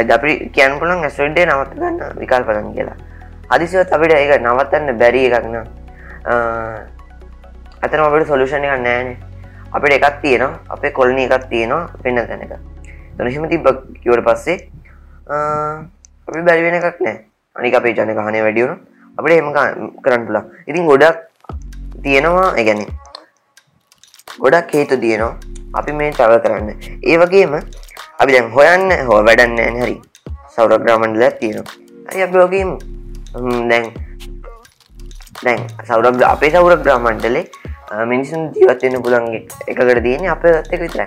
අද 0.00 0.10
අපි 0.16 0.32
කියන් 0.54 0.78
පුලන් 0.80 1.04
ඇස්ට්‍රයිඩ්ඩේ 1.06 1.46
නවත්ත 1.46 1.74
ගන්න 1.78 2.18
විකල් 2.22 2.42
පලන් 2.48 2.68
කියලා. 2.74 2.96
හදිසිවත් 3.52 3.92
අපිට 3.96 4.12
ඒක 4.16 4.32
නවත්තන්න 4.38 4.98
බැරි 5.00 5.22
එකක්න 5.28 5.56
අතන 7.84 8.00
අපට 8.06 8.26
සොලුෂණ 8.30 8.64
එක 8.64 8.82
නෑනේ 8.86 9.16
අපිට 9.72 9.92
එකක් 9.96 10.20
තියෙනවා. 10.22 10.60
අපේ 10.74 10.92
කොල්නි 10.98 11.24
එකක් 11.26 11.48
තියෙනවා 11.50 11.90
පෙන්න 12.02 12.22
තැනක. 12.28 12.54
තනහිම 13.18 13.48
තිබ 13.50 13.66
කිවට 14.02 14.24
පස්සේ 14.28 14.56
අපි 16.28 16.40
බැරිවෙන 16.46 16.78
එකක් 16.78 17.00
නෑ 17.06 17.16
අනික 17.56 17.74
අපේ 17.80 17.94
ජනක 17.98 18.18
හනේ 18.28 18.42
වැඩියුණු 18.46 18.76
අපට 19.18 19.32
එම 19.36 19.52
කරන්න 20.04 20.26
පුලා 20.26 20.44
ඉතින් 20.70 20.86
ගොඩක් 20.86 21.18
තියෙනවා 22.04 22.48
එකැනෙ 22.62 22.86
ගොඩක් 24.40 24.74
හේතු 24.74 24.96
තියනවා 24.96 25.34
අපි 25.74 25.92
මේ 25.92 26.12
තව 26.12 26.40
කරන්න. 26.44 26.68
ඒ 27.02 27.16
වගේම 27.18 27.54
අපි 28.18 28.30
දැන් 28.32 28.52
හොයන්න 28.52 28.86
හෝ 29.08 29.20
වැඩන්න 29.22 29.82
හරි. 29.82 29.96
සෞරග්‍රාමන්ඩල 30.54 31.26
තියෙනවා. 31.40 31.74
ඇයි 32.08 32.22
අප 32.22 32.32
වගේම 32.34 32.70
දැන් 33.68 33.92
දැන් 35.40 35.60
සෞරග 35.86 36.22
අපේ 36.24 36.50
සෞර 36.50 36.72
ග්‍රාමන්ටලේ 36.76 37.44
මිනිසුන් 38.06 38.50
ජීවත්වන්න 38.54 39.02
පුළන්ගේ 39.02 39.42
එකකට 39.66 40.02
තියෙන 40.02 40.26
අප 40.28 40.44
එක 40.44 40.80
විතර 40.80 41.00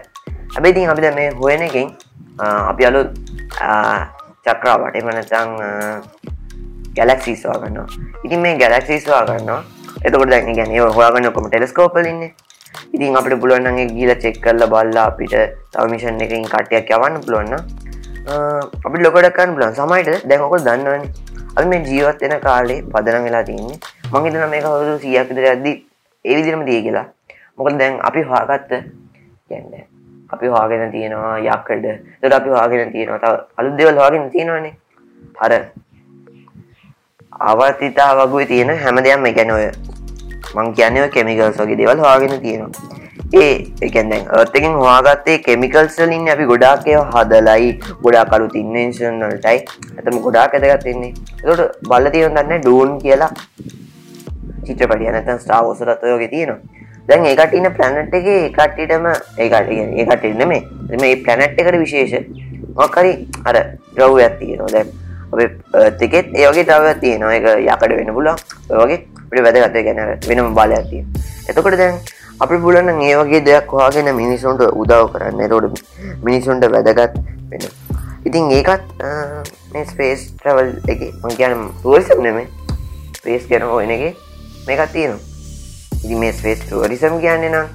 ඇබේ 0.56 0.74
තින් 0.74 0.90
අපිද 0.90 1.08
මේ 1.16 1.30
හොයන 1.32 1.62
එකෙන් 1.62 1.92
අපි 2.40 2.86
අලු 2.86 3.02
චක්‍රාවට 4.46 4.96
එමනතං 4.96 5.52
ගැලක්සිස්වා 6.96 7.60
ගන්නවා 7.62 7.88
ඉතින් 8.24 8.42
මේ 8.42 8.56
ගැලක්සිස්වා 8.58 9.22
ගන්නවා 9.26 9.62
එතකොට 10.04 10.30
දැන් 10.30 10.56
ගැන 10.56 10.74
හොයාගන්නකොම 10.98 11.50
ටෙලස්කෝපලන්නේ 11.50 12.34
ඉතින් 12.94 13.18
අපිට 13.20 13.40
පුළුවන්ගේ 13.42 13.88
ගීල 13.96 14.12
චෙක් 14.24 14.36
කරල 14.44 14.64
බල්ලා 14.74 15.06
අපිට 15.12 15.34
තවමිෂන් 15.74 16.22
එකින් 16.26 16.44
කටයක් 16.54 16.92
යවන්න 16.98 17.16
පුළුවන්න 17.26 17.54
අපි 18.88 18.98
ලොකටකන්න 19.06 19.56
පුලන් 19.56 19.74
සමයිට 19.80 20.28
දැන්කොල් 20.30 20.62
දන්නවන. 20.68 21.04
අ 21.58 21.66
මේ 21.72 21.82
ජීවත් 21.90 22.22
වෙන 22.22 22.36
කාලේ 22.46 22.82
පදන 22.94 23.26
වෙලා 23.28 23.44
තින්නේ. 23.50 23.78
මංහිතන 24.14 24.46
මේ 24.52 24.62
කවුරු 24.66 24.94
සියකිතර 25.06 25.46
ඇද්දි 25.52 25.72
ඒවිදිරම 26.26 26.62
දිය 26.70 26.82
කියලා. 26.86 27.08
මොකද 27.58 27.78
දැන් 27.82 27.98
අපි 28.10 28.22
හාගත්ත 28.30 28.72
ගැන්න 29.50 29.74
අපි 30.34 30.46
හවාගෙන 30.54 30.92
තියෙනවා 30.96 31.36
යක්කඩ 31.40 31.86
තට 32.22 32.34
අපි 32.40 32.50
හවාගෙන 32.56 32.92
තියෙනවා 32.96 33.20
ත 33.24 33.26
අලු 33.58 33.70
දෙවල් 33.78 33.98
හවාගෙන 34.02 34.30
තියෙනවානේ. 34.36 34.74
අර 35.44 35.52
අවතිතා 37.52 38.12
වගේ 38.20 38.46
තියෙන 38.54 38.72
හැම 38.86 38.98
දෙයක්ම 39.06 39.28
ගැන 39.38 39.52
ඔය 39.58 39.66
මං 40.56 40.74
කියන්නව 40.78 41.08
කෙමිකල්ස් 41.16 41.58
වගේ 41.60 41.78
දෙවල් 41.78 42.04
හවාගෙන 42.04 42.36
තියෙනවා. 42.42 43.02
ඒ 43.34 43.54
එකන් 43.82 44.12
දැන් 44.12 44.28
ඒත්තකින් 44.40 44.76
හවාගත්තේ 44.80 45.38
කෙමිකල්ස්ලින් 45.40 46.30
අපි 46.34 46.46
ගොඩාක් 46.52 46.88
ඒව 46.88 47.02
හදලයි 47.16 47.72
ගොඩා 48.04 48.26
කලු 48.26 48.48
තින්නේශන් 48.56 49.20
වලටයි. 49.24 49.58
ඇතම 49.98 50.20
ගොඩාක් 50.28 50.56
ඇදගත්තින්නේ 50.56 51.12
එතට 51.44 51.82
බල්ල 51.90 52.14
තියන 52.16 52.38
දන්න 52.38 52.62
ඩූන් 52.62 52.96
කියලා 53.04 53.32
චිත්‍රපටිය 54.66 55.12
නැතන් 55.12 55.40
ස්ටාවෝසරත් 55.40 56.04
ඔයෝගේ 56.04 56.32
තියෙනවා. 56.36 56.82
දැන් 57.08 57.26
ඒකට 57.26 57.54
ඉන්න 57.54 57.70
ප්ලැනට් 57.78 58.14
එක 58.16 58.28
ඒකට්ටටම 58.32 59.08
ඒකට 59.38 59.72
ඒකට 60.02 60.28
එන්න 60.30 60.48
මේ 60.48 60.62
මේ 61.02 61.16
ප්ලැනට් 61.24 61.60
එකට 61.60 61.80
විශේෂ 61.80 62.28
මොකරි 62.76 63.12
අර 63.46 63.58
රව් 63.98 64.22
ඇත්තියෙනවා 64.26 64.72
දැන් 64.76 64.88
අපේ 64.88 65.03
තිකෙත් 66.00 66.28
ඒවගේ 66.34 66.66
තව 66.66 66.96
තියෙනවා. 67.00 67.34
එක 67.34 67.46
යකට 67.68 67.96
වෙන 68.00 68.14
පුලා 68.14 68.36
ඔයගේ 68.72 69.00
පිට 69.30 69.44
වැදගත 69.44 69.80
ගැන 69.86 70.02
වෙනම 70.28 70.54
බාල 70.54 70.72
ඇතිය 70.72 71.06
එතකොට 71.50 71.78
දැන් 71.78 72.00
අපි 72.40 72.58
පුලන්න 72.58 72.90
ඒ 73.02 73.16
වගේ 73.16 73.46
දෙයක් 73.46 73.68
හවාගෙන 73.70 74.16
මිනිසුන්ට 74.16 74.62
උදව් 74.74 75.12
කරන්න. 75.14 75.40
එතෝට 75.40 75.82
මිනිසුන්ට 76.24 76.66
වැදගත් 76.72 77.18
වෙන 77.52 77.64
ඉතින් 78.26 78.52
ඒකත් 78.52 78.84
මේ 79.74 79.86
ස්පේස් 79.86 80.28
ට්‍රවල් 80.32 80.70
එක 80.88 81.00
මංකයන 81.24 81.70
පුවල්සම් 81.84 82.22
නෙමේ 82.22 82.48
පේස් 83.24 83.48
ගැන 83.48 83.64
හොයන 83.64 83.92
එක 83.92 84.16
මේකත් 84.68 84.92
තියෙනවා. 84.92 85.20
ඉදි 86.04 86.16
මේ 86.16 86.34
ස්පේස් 86.34 86.60
ටුවරිසම් 86.60 87.20
කියන්නේ 87.20 87.52
නම් 87.52 87.68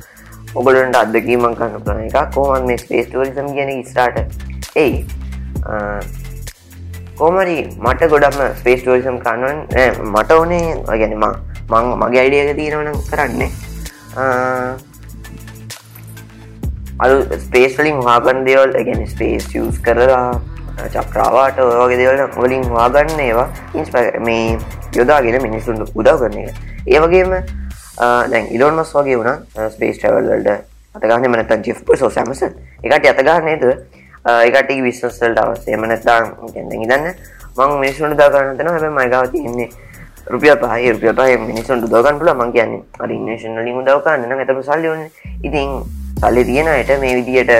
ඔගලන්ට 0.54 0.96
අදකීමං 0.96 1.56
කන්න 1.56 1.84
පන 1.84 2.00
එක 2.08 2.32
කෝමන් 2.34 2.66
මේ 2.66 2.78
ස්පේස් 2.78 3.06
ටුවරිසම් 3.08 3.52
කියන 3.52 3.84
ස්ටාට 3.84 4.16
එයි. 4.76 5.04
කෝමරි 7.18 7.56
මට 7.84 8.06
ගොඩක්ම 8.10 8.42
ස්පේස් 8.58 8.80
ටුවරිසම් 8.82 9.16
කන්නුවන් 9.24 9.58
මට 10.12 10.30
ඕනේ 10.34 10.66
ගැනීම 10.86 11.24
මං 11.70 11.88
මගේ 12.02 12.20
අයිඩියක 12.20 12.56
තියෙනවනම් 12.58 12.98
කරන්නේ. 13.10 13.50
අලු 17.04 17.16
ස්පේස්ලින් 17.46 17.98
හාගන් 18.06 18.44
දෙවල් 18.46 18.70
ගැන 18.86 19.02
ස්පේස් 19.14 19.50
යස් 19.54 19.82
කරලා 19.82 20.38
චක්‍රාවාට 20.94 21.58
ඔයගේ 21.58 21.98
දෙවල 21.98 22.22
වලින් 22.38 22.64
වාගන්න 22.70 23.20
ඒවා 23.26 23.48
ඉන්ස් 23.74 23.90
මේ 24.30 24.58
යොදාගෙන 24.94 25.42
මිනිසුන්ට 25.42 25.90
උදව් 25.94 26.22
කරන 26.22 26.38
එක. 26.38 26.54
ඒවගේම 26.86 27.34
දැන් 28.30 28.46
ඉලොන් 28.54 28.78
මස් 28.78 28.94
වගේ 28.94 29.18
වුණ 29.18 29.42
ස්පේස් 29.74 29.98
ටවල්ලට 29.98 30.48
අතගන්න 30.94 31.30
මනත 31.34 31.62
ජෙප් 31.66 31.96
සෝ 31.98 32.10
සැමස 32.10 32.42
එකට 32.46 33.10
අතගන්නේද 33.12 33.64
ඒකට 34.24 34.70
විශ්වස්සල්ට 34.86 35.38
අවසේ 35.38 35.76
මනත්තා 35.76 36.20
ගැඳ 36.54 36.72
ඉදන්න. 36.72 37.12
මං 37.58 37.78
මිනිසුන්ට 37.80 38.18
දාගන්නතන 38.18 38.68
හැම 38.70 38.94
මයිගාව 38.94 39.30
තියන්නේ 39.32 39.68
රුපිය 40.26 40.54
පහ 40.56 40.74
රුපිය 40.94 41.12
පහ 41.12 41.40
මිනිසුන්ට 41.46 41.90
දෝගන් 41.90 42.18
පුල 42.18 42.30
මං 42.34 42.52
කියන්නේ 42.52 42.82
අරින්නේෂන් 43.00 43.58
ලින් 43.66 43.84
දවකන්න 43.84 44.38
ඇතම 44.38 44.62
සල්ලිවන්න 44.62 45.06
ඉතින් 45.42 45.68
සල්ලි 46.20 46.44
තියෙන 46.44 46.68
අයට 46.68 46.92
මේ 47.00 47.14
විදියට 47.18 47.52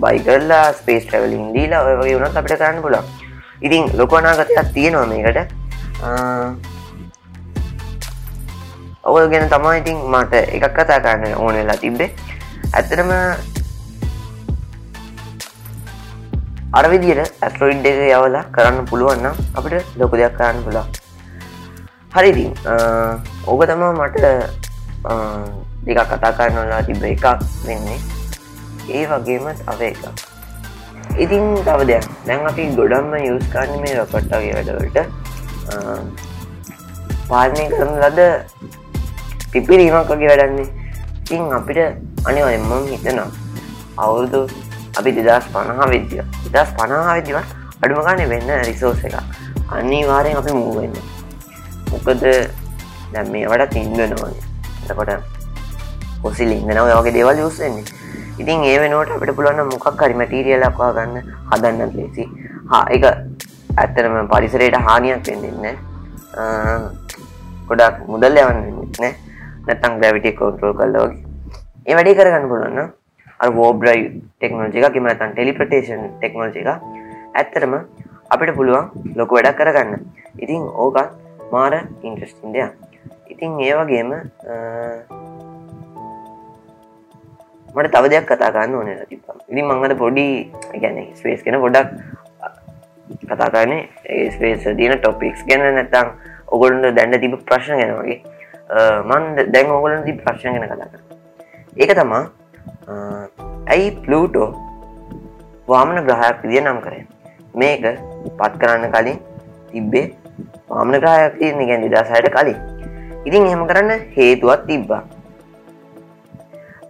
බයි 0.00 0.20
කරලා 0.26 0.72
ස්පේස් 0.72 1.04
ට්‍රවලින් 1.06 1.52
දීලා 1.54 1.82
ඔය 1.84 1.96
වගේ 2.00 2.16
වුණත් 2.16 2.40
අපිට 2.40 2.58
කරන්න 2.58 2.82
පුළා 2.82 3.04
ඉතින් 3.60 3.90
ලොකනාගතයක් 3.98 4.72
තියෙනවා 4.74 5.06
මේකට. 5.06 5.38
ඔවල් 9.02 9.28
ගැන 9.28 9.48
තමා 9.50 9.76
ඉතින් 9.82 9.98
මට 10.06 10.34
එකක් 10.56 10.68
කතා 10.72 11.00
කරන්න 11.00 11.34
ඕනෙලා 11.36 11.76
තිබ්බේ. 11.76 12.10
ඇත්තටම 12.72 13.10
අරවිදියට 16.76 17.20
ඇස්ට්‍රෝයිඩ් 17.40 17.86
එක 17.88 17.98
යවලා 18.12 18.44
කරන්න 18.52 18.84
පුළුවන්න 18.88 19.26
අපිට 19.56 19.96
ලොක 20.00 20.12
දෙයක් 20.20 20.34
කරන්න 20.38 20.58
පුලා 20.66 20.86
හරිදි 22.14 22.46
ඕක 23.48 23.62
තමා 23.70 23.92
මට 23.96 24.26
දෙක 25.86 25.98
කතා 26.10 26.32
කරනලා 26.38 26.82
තිබ 26.88 27.02
එකක් 27.12 27.26
වෙන්නේ. 27.66 27.98
ඒ 28.92 29.04
වගේම 29.08 29.48
තව 29.64 29.80
එක 29.88 30.02
ඉතින් 31.24 31.44
තව 31.64 31.80
දෙයක්. 31.90 32.04
දැන් 32.26 32.46
අපි 32.50 32.68
ගොඩම්ම 32.76 33.16
යස් 33.16 33.48
කාන්න 33.54 33.72
මේ 33.80 33.96
රොකට්ටගේ 33.96 34.52
වැඩවලට 34.56 34.98
පාලනය 37.32 37.64
කරන 37.72 37.96
ලද 38.04 38.20
පිපිරීමක් 39.52 40.08
වගේ 40.12 40.28
වැඩන්නේ 40.32 40.68
ඉතින් 41.24 41.52
අපිට 41.58 41.80
අනිවරෙන්ම 42.28 42.72
හිතනවා. 42.92 43.30
අවුරුදු 43.96 44.40
අපි 44.98 45.16
දෙදස් 45.18 45.46
පණහා 45.48 45.88
විද්‍ය. 45.88 46.22
දස් 46.48 46.70
පණහා 46.74 47.14
විදිවත් 47.14 47.48
අඩුමගාන 47.78 48.20
වෙන්න 48.26 48.50
රිසෝස 48.64 49.04
එක 49.04 49.14
අනිවාරයෙන් 49.70 50.36
අපි 50.36 50.52
මූවෙන්න 50.52 50.96
මොකද 51.90 52.24
දැම් 53.12 53.28
මේ 53.30 53.46
වට 53.46 53.70
තින්දනවාගේ 53.70 54.46
එතකොට 54.84 55.12
පොසිල් 56.22 56.50
ඉන්නනව 56.50 56.90
වගේ 56.90 57.12
දේවල් 57.12 57.38
යුස්සෙන්නේ 57.38 57.84
ඉතින් 58.38 58.64
ඒ 58.64 58.78
වෙනුවට 58.80 59.14
අපිට 59.14 59.34
පුළුවන් 59.36 59.70
මොකක් 59.70 60.02
හරි 60.02 60.14
මැටීරියල් 60.14 60.62
ලක්වා 60.62 60.90
ගන්න 60.96 61.30
හදන්න 61.50 61.94
ලේසි 61.94 62.26
හා 62.66 62.84
එක 62.90 63.04
ඇත්තරම 63.76 64.18
පරිසරයට 64.26 64.78
හානියක් 64.82 65.22
වෙන්නන්න 65.28 65.66
ගොඩක් 67.68 68.04
මුදල් 68.08 68.42
යවන්න 68.42 68.62
නෑ 68.96 69.14
නැතන් 69.66 70.00
ග්‍රවිටි 70.00 70.38
කෝන්ට්‍රෝල් 70.38 70.74
කල්ලෝගේ 70.74 71.22
ඒ 71.86 71.94
වැඩි 71.94 72.18
කරගන්න 72.18 72.50
පුළුවන්න 72.52 72.97
අ 73.40 73.46
වෝබ්‍රයි 73.58 74.02
ටෙක්නෝජි 74.38 74.82
එක 74.82 74.92
කිමතන් 74.94 75.32
ටෙලිපටේෂන් 75.34 76.02
ටෙක්නෝජි 76.18 76.60
එක 76.62 76.68
ඇත්තරම 77.38 77.74
අපිට 78.34 78.52
පුළුවන් 78.58 79.14
ලොක 79.18 79.30
වැඩක් 79.36 79.58
කරගන්න. 79.58 80.02
ඉතින් 80.42 80.62
ඕකත් 80.84 81.14
මාර 81.52 81.74
ඉන්ට්‍රස්ටින් 82.02 82.52
දෙයක්. 82.52 82.72
ඉතින් 83.32 83.60
ඒ 83.62 83.74
වගේම 83.78 84.10
මට 87.74 87.92
තව 87.94 88.04
දෙයක් 88.10 88.26
කතා 88.26 88.50
ගන්න 88.54 88.74
ඕන 88.74 88.88
තිබ 89.10 89.22
ඉදි 89.52 89.62
මංගද 89.62 89.94
පොඩි 90.02 90.26
ගැන 90.82 90.98
ස්පේස් 91.18 91.42
කෙන 91.46 91.60
පොඩක් 91.62 91.94
කතා 93.30 93.48
කරන්නේ. 93.54 93.86
ස්පේස් 94.34 94.66
දින 94.80 94.92
ටොපික්ස් 94.98 95.46
ගැන 95.46 95.62
නැතං 95.78 96.10
ඔගොලන්ට 96.50 96.90
දැන්ඩ 96.98 97.20
තිබ 97.22 97.38
ප්‍රශ්න 97.48 97.78
ගැන 97.80 97.94
වගේ. 98.00 98.18
මන් 99.08 99.24
දැන් 99.54 99.70
ඔගොලන් 99.78 100.04
ති 100.04 100.12
ප්‍රශ්න 100.24 100.58
ගැන 100.58 100.68
කතා 100.68 100.88
කර 100.92 101.00
ඒක 101.78 101.94
තමා 101.96 102.24
ඇයි 103.72 103.90
පලූටෝ 104.04 104.48
වාමන 105.68 105.98
ග්‍රහයක් 106.06 106.42
විදිිය 106.42 106.62
නම් 106.64 106.80
කරේ? 106.84 107.04
මේක 107.60 107.84
පත් 108.38 108.52
කරන්න 108.60 108.92
කලින් 108.94 109.18
තිබ්බේ 109.70 110.06
වාමන 110.70 111.00
ග්‍රහයක් 111.04 111.38
තියන්නේ 111.40 111.68
ගැන් 111.70 111.80
නිදසායට 111.84 112.28
කලින්. 112.36 112.58
ඉතින් 113.26 113.46
එහෙම 113.50 113.62
කරන්න 113.70 113.92
හේතුවත් 114.16 114.66
තිබ්බා. 114.70 115.02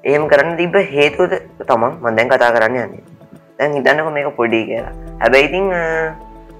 එහෙම 0.04 0.24
කරන්න 0.32 0.56
තිබ 0.60 0.74
හේතුවද 0.94 1.32
තමන් 1.68 1.92
මන්දැන් 2.04 2.30
කතා 2.32 2.54
කරන්න 2.56 2.78
යන්නේ. 2.84 3.04
දැන් 3.58 3.76
හිතන්නක 3.78 4.12
මේක 4.16 4.30
පොඩි 4.40 4.64
කියලා. 4.70 4.94
හැබැයි 5.22 5.48
ඉතිං 5.48 5.66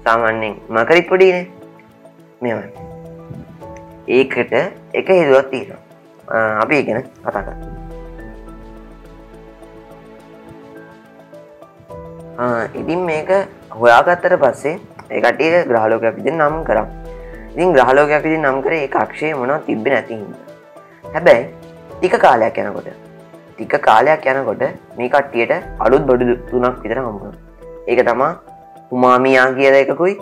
සාමාන්‍යෙන් 0.05 0.55
මකරිත් 0.77 1.09
පොඩිනේ 1.11 1.45
මෙම 2.41 2.59
ඒකට 4.17 4.53
එක 4.99 5.07
හේතුවත් 5.17 5.51
තියෙනවා. 5.51 5.81
අපි 6.63 6.75
ඉගෙන 6.81 7.03
කතා 7.25 7.43
කර 7.45 7.78
ඉතින් 12.73 12.99
මේක 13.05 13.29
හොයාගත්තට 13.71 14.35
පස්සේ 14.41 14.79
ඒකටිය 15.11 15.63
ග්‍රහලෝකයක් 15.69 16.15
විදි 16.17 16.31
නම් 16.31 16.55
කරම් 16.63 16.87
ඉතින් 17.49 17.73
ග්‍රහලෝකයක් 17.75 18.23
විදි 18.23 18.37
නම් 18.37 18.61
කර 18.63 18.73
ඒ 18.73 18.87
අක්ෂය 19.01 19.33
මොනා 19.33 19.59
තිබ්බ 19.65 19.87
නැතිහිද 19.87 20.29
හැබැයි 21.05 21.45
ටික 21.91 22.15
කාලයක් 22.17 22.59
යනකොට 22.59 22.87
ටික 23.49 23.75
කාලයක් 23.81 24.25
යනකොට 24.25 24.63
මේ 24.97 25.09
කට්ටියට 25.09 25.53
අලුත් 25.79 26.07
බොඩු 26.09 26.37
තුනක් 26.49 26.79
විතර 26.83 27.01
හමුණ 27.01 27.35
ඒක 27.87 28.03
තමා 28.07 28.31
උමාමියා 28.91 29.47
කියල 29.57 29.75
එකකුයි 29.81 30.15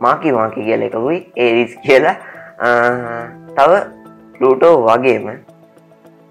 මාකි 0.00 0.36
මාකි 0.38 0.68
කියල 0.68 0.86
එකකුයි 0.88 1.18
ඒරිස් 1.36 1.74
කියලා 1.86 2.16
තව 3.56 3.72
ලූටෝ 4.40 4.74
වගේම 4.86 5.26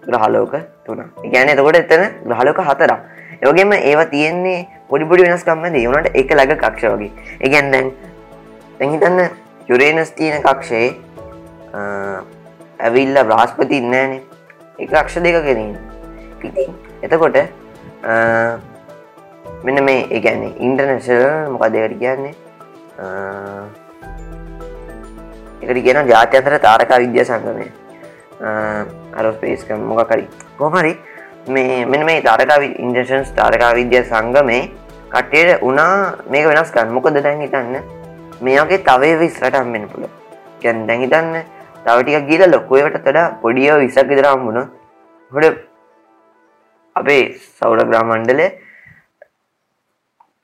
ග්‍රහලෝක 0.06 0.56
තුන 0.86 1.04
ගැන 1.26 1.50
එතකොට 1.50 1.78
එතන 1.78 2.04
ග්‍රහලෝක 2.24 2.64
හතරක්. 2.70 3.13
ඒවගේම 3.42 3.72
ඒවා 3.78 4.10
තියෙන්නේ 4.14 4.60
පොඩිපොඩි 4.90 5.26
වෙනස්කම්ම 5.28 5.66
දේවනට 5.78 6.18
එක 6.22 6.36
ලැග 6.40 6.54
කක්ෂ 6.64 6.84
වගේ. 6.94 7.12
එකැන් 7.46 7.72
දැන් 7.74 7.88
තැහිතන්න 8.80 9.20
යුරේනස් 9.70 10.12
තියෙන 10.20 10.44
කක්ෂයේ 10.46 10.90
ඇවිල්ල 12.86 13.18
බ්‍රහස්පති 13.30 13.78
ඉන්නෑනේ 13.84 14.22
එක 14.86 14.94
අක්ෂ 15.02 15.16
දෙක 15.26 15.38
ගෙනන්න 15.46 15.76
ඉතින් 16.44 16.74
එතකොට 17.08 17.38
මෙන්න 19.64 19.84
මේ 19.88 20.08
ඒගැන්නේ 20.10 20.58
ඉන්ටර්නශල් 20.68 21.24
මොකදකට 21.54 21.96
කියන්නේ? 22.02 22.34
එකට 25.64 25.80
කියන 25.86 26.00
ජාත්‍යන්තර 26.12 26.60
තාරකා 26.68 27.00
විද්‍යා 27.06 27.26
සංගමය. 27.30 27.68
අරස්පේස්ක 29.20 29.70
මොකකරි 29.90 30.26
කොමරි 30.58 30.94
මේ 31.48 31.86
මෙන 31.86 32.06
මේ 32.06 32.22
තාරකා 32.22 32.58
ඉන්ජෂන්ස් 32.78 33.32
තාරකා 33.34 33.74
විද්‍යා 33.76 34.04
සංගමේ 34.06 34.62
කට්ටයට 35.10 35.62
උනා 35.62 36.16
මේක 36.30 36.48
වෙනස් 36.48 36.72
කන්න 36.72 36.94
මොකද 36.94 37.20
දැන් 37.20 37.42
හිතන්න? 37.42 37.76
මේගේ 38.42 38.78
තවේ 38.80 39.20
විස්රට 39.20 39.56
අම්මෙන 39.56 39.90
පුළ 39.90 40.08
ගැන් 40.62 40.88
දැන් 40.88 41.02
හිතන්න 41.02 41.36
තවටික 41.86 42.28
ගිල 42.30 42.44
ලොකුවට 42.48 42.98
තඩ 43.00 43.24
පොඩියෝ 43.42 43.78
විසක් 43.80 44.08
විදරම්බුණ 44.10 44.60
හොඩ 45.32 45.58
අපේ 46.96 47.24
සෞර 47.60 47.80
ග්‍රාමණ්ඩලේ 47.84 48.50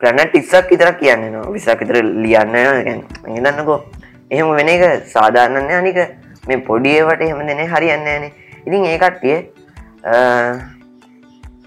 ප්‍රැනට් 0.01 0.35
ඉස්සක් 0.35 0.71
ඉතරක් 0.71 0.99
කියන්න 0.99 1.23
නවා 1.27 1.53
විසක් 1.53 1.85
ඉතර 1.85 1.99
ලියන්න 2.23 2.57
ගැන් 2.87 3.01
දන්නකෝ 3.37 3.79
එහෙම 4.31 4.51
වෙන 4.57 4.69
එක 4.69 4.83
සාධාරණන්න 5.13 5.71
අනික 5.77 5.99
මේ 6.47 6.65
පොඩියවට 6.69 7.21
එහෙම 7.21 7.47
දෙන 7.47 7.63
හරියන්න 7.67 8.07
ෑනේ 8.07 8.33
ඉතින් 8.65 8.85
ඒකට්ටිය 8.85 9.37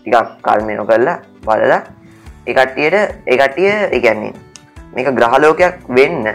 ටිකක් 0.04 0.38
කල්මය 0.42 0.74
නොකල්ලා 0.76 1.18
බලලා 1.46 1.82
එකට්ටියට 2.46 2.96
එකටිය 3.26 3.70
එකන්නේ 3.98 4.32
මේක 4.94 5.08
ග්‍රහලෝකයක් 5.18 5.76
වෙන්න 5.88 6.26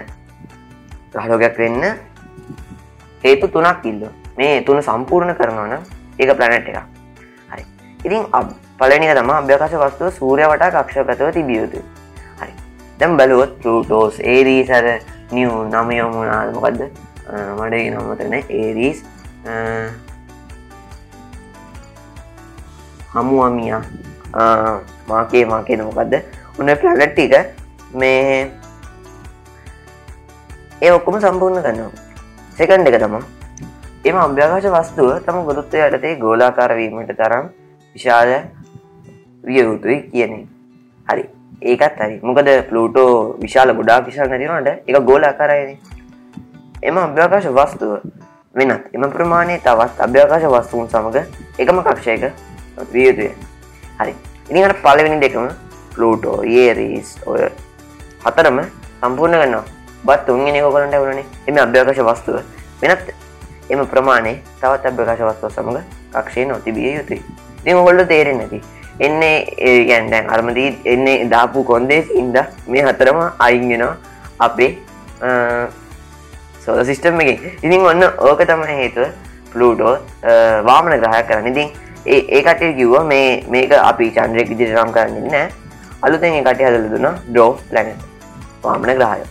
ග්‍රහලෝකයක් 1.14 1.58
වෙන්න 1.64 1.84
හේතු 3.24 3.48
තුනක් 3.48 3.86
ඉල්ල 3.92 4.08
මේ 4.38 4.62
තුන 4.62 4.82
සම්පූර්ණ 4.82 5.36
කරනවන 5.36 5.74
ඒක 6.20 6.32
ප්ලනට් 6.38 6.68
එක 6.70 6.78
හරි. 7.52 7.64
ඉතින් 8.06 8.24
පලනික 8.80 9.14
තම 9.18 9.32
අභ්‍යකාශ 9.36 9.78
වස්තුව 9.84 10.10
සූරය 10.20 10.44
වටා 10.52 10.72
කක්ෂපතව 10.76 11.30
තිබියයුතු 11.38 11.84
හරි. 12.40 12.52
දැම් 13.00 13.18
බලුවොත් 13.20 13.60
පලටෝස් 13.62 14.20
ඒරී 14.34 14.66
සර 14.66 14.86
නිියව් 15.32 15.54
නමයමුණනාදමකක්ද 15.70 16.82
මඩ 17.60 17.76
නමතන 17.94 18.34
ඒරීස් 18.34 19.04
හමුවමියා 23.18 23.82
මාකේ 25.10 25.46
මාකේ 25.54 25.78
නොකක්ද 25.82 26.14
උන්න 26.60 26.76
ප්ලනට්ටික 26.82 27.34
මේ 27.94 28.52
ඒ 30.82 30.92
ඔක්කොම 30.92 31.20
සම්පූර්ණ 31.22 31.64
කරනවා. 31.66 31.92
සෙකන්ඩ 32.58 32.88
එක 32.90 33.00
තමා 33.02 33.24
එම 34.06 34.18
අභ්‍යාකාශ 34.26 34.68
වස්තුව 34.76 35.10
තම 35.26 35.38
ගොරුත්වය 35.48 35.80
යටතේ 35.86 36.14
ගෝලාකාරවීමට 36.24 37.12
තරම් 37.20 37.46
විශාල 37.96 38.30
විය 39.44 39.60
යුතුයි 39.60 39.98
කියනෙ 40.12 40.40
හරි. 41.08 41.24
ඒකත් 41.62 41.98
හරි. 42.00 42.20
මොකද 42.22 42.50
පලූටෝ 42.70 43.38
විශාල 43.44 43.74
ගොඩා 43.80 44.00
විශාල 44.08 44.30
නැතිනට 44.30 44.90
එක 44.90 45.04
ගෝලාකාරයන 45.10 45.78
එම 46.84 46.98
අභ්‍යාකාශ 46.98 47.50
වස්තුව 47.58 47.92
වෙනත්. 48.56 48.84
එම 48.94 49.10
ප්‍රමාණය 49.16 49.58
තවත් 49.66 50.06
අභ්‍යාකාශ 50.08 50.48
වස්තුූන් 50.54 50.88
සමඟ 50.94 51.18
එකම 51.58 51.82
කක්ෂයක 51.88 52.24
විය 52.94 53.08
යුතුය 53.10 53.32
හරි. 54.00 54.14
ඉනිට 54.50 54.82
පලවෙනි 54.84 55.20
දෙකම 55.24 55.48
පලූටෝ 55.96 56.38
ඒරීස් 56.44 57.10
ඔය 57.26 57.42
හතරම 58.26 58.60
සම්පූර්ණ 59.02 59.40
ගන්නවා 59.42 59.66
බත් 60.08 60.26
තුන්ගෙන 60.28 60.58
කොලට 60.66 60.98
වුණනේ 61.02 61.26
එම 61.48 61.58
අභ්‍යකාශ 61.66 62.02
වස්තුව. 62.10 62.38
වෙනත් 62.82 63.08
එම 63.70 63.86
ප්‍රමාණය 63.94 64.34
තවත් 64.62 64.86
අභ්‍යකාශ 64.92 65.24
වස්තුව 65.30 65.52
සමඟ 65.56 65.84
කක්ෂය 66.14 66.46
නොතිබිය 66.52 66.92
යුතුයි. 66.98 67.22
දෙම 67.66 67.78
හොල්ඩ 67.88 68.08
තේරෙන් 68.12 68.38
නැති. 68.42 68.62
එන්නේ 69.06 69.36
ඒගැන්ඩැන් 69.70 70.30
අරමදී 70.34 70.70
එන්නේ 70.94 71.26
දාපු 71.34 71.64
කොන්දේ 71.72 72.02
ඉන්ද 72.22 72.38
මේ 72.74 72.86
හතරම 72.86 73.20
අයිගෙනවා 73.48 73.96
අපේ 74.46 74.72
සෝද 76.64 76.80
සිිස්ටම් 76.88 77.20
එක 77.24 77.44
ඉතින් 77.66 77.86
ඔන්න 77.92 78.04
ඕක 78.30 78.42
තම 78.50 78.64
හේතුව 78.70 79.12
පලූටෝ 79.52 79.94
වාමන 80.70 80.98
ග්‍රහය 81.04 81.22
කරන්න. 81.30 81.48
ඉතින් 81.52 81.68
ඒකට 82.08 82.62
කිව්ව 82.78 82.96
මේ 83.12 83.30
මේක 83.54 83.72
අපි 83.78 84.06
චන්ද්‍රයක් 84.18 84.50
ඉදිරි 84.56 84.74
නම් 84.76 84.92
කරන්න 84.98 85.26
නෑ 85.34 85.48
අලුතෙන් 86.08 86.38
එකට 86.42 86.62
හදල 86.68 86.86
දුන්න 86.94 87.08
ඩෝ 87.30 87.50
ලැන 87.76 87.90
වාමන 88.64 88.92
ග්‍රහය. 89.00 89.22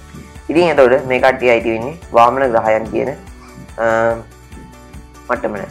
ඉතින් 0.51 0.73
එතවට 0.73 1.07
මේ 1.13 1.21
කට්ටිය 1.25 1.51
අයිති 1.55 1.71
වෙන්නේ 1.75 1.97
වාමන 2.17 2.43
ග්‍රහයන් 2.55 2.85
කියන 2.93 3.11
මට්ටමන 5.29 5.63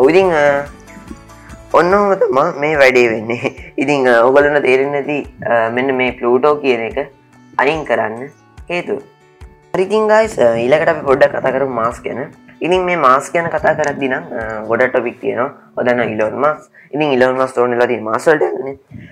ඔවිදිං 0.00 0.28
ඔන්නම 1.78 2.12
තම 2.20 2.38
මේ 2.62 2.74
වැඩේ 2.82 3.08
වෙන්නේ. 3.14 3.50
ඉතිං 3.82 4.06
ඔගලන 4.26 4.56
තේරෙන් 4.66 4.92
නැති 4.96 5.18
මෙන්න 5.76 5.94
මේ 6.02 6.12
පලූටෝ 6.20 6.54
කියන 6.62 6.82
එක 6.90 6.98
අනින් 7.62 7.80
කරන්න 7.88 8.30
හේතු 8.70 8.96
හරිතින් 9.74 10.10
ගයිස් 10.10 10.34
ඊලකට 10.34 10.90
අපි 10.90 11.02
පොඩ්ඩක් 11.06 11.30
කතා 11.32 11.52
කරු 11.52 11.66
මාස් 11.70 12.02
ගැන 12.02 12.34
ඉතින් 12.58 12.82
මේ 12.82 12.98
මාස් 12.98 13.30
ගැන 13.30 13.46
කතා 13.46 13.72
කරක් 13.72 13.96
දිනම් 13.96 14.26
ගොඩ 14.66 14.82
ටොපික් 14.84 15.20
තියෙනවා 15.20 15.70
ඔදන්න 15.74 16.10
ඉලොන් 16.10 16.34
මස් 16.36 16.66
ඉතින් 16.90 17.14
ඉලොන් 17.14 17.38
මස් 17.38 17.54
තෝන 17.54 17.72
ලති 17.72 18.00
මාසල්ට 18.00 18.42
න 18.42 18.68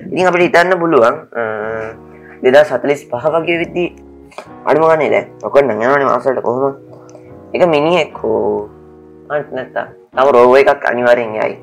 ඉතින් 0.09 0.27
අපට 0.27 0.43
ඉතන්න 0.43 0.75
පුළුවන් 0.75 1.17
දෙදා 2.43 2.65
සතලිස් 2.65 3.07
පහ 3.07 3.25
වගේ 3.35 3.59
විද්දි 3.63 3.85
අඩුමගන්නේ 4.67 5.11
දැ 5.11 5.25
ඔකොට 5.43 5.65
නඟනන 5.65 6.05
මාසල්ට 6.05 6.43
කොහොම 6.43 6.75
එක 7.55 7.63
මිනිහෙක්කෝ 7.65 8.69
නැත්තා 9.31 9.87
තම 10.13 10.29
රෝව 10.29 10.59
එකක් 10.59 10.85
අනිවාරෙන් 10.85 11.39
යයි 11.39 11.55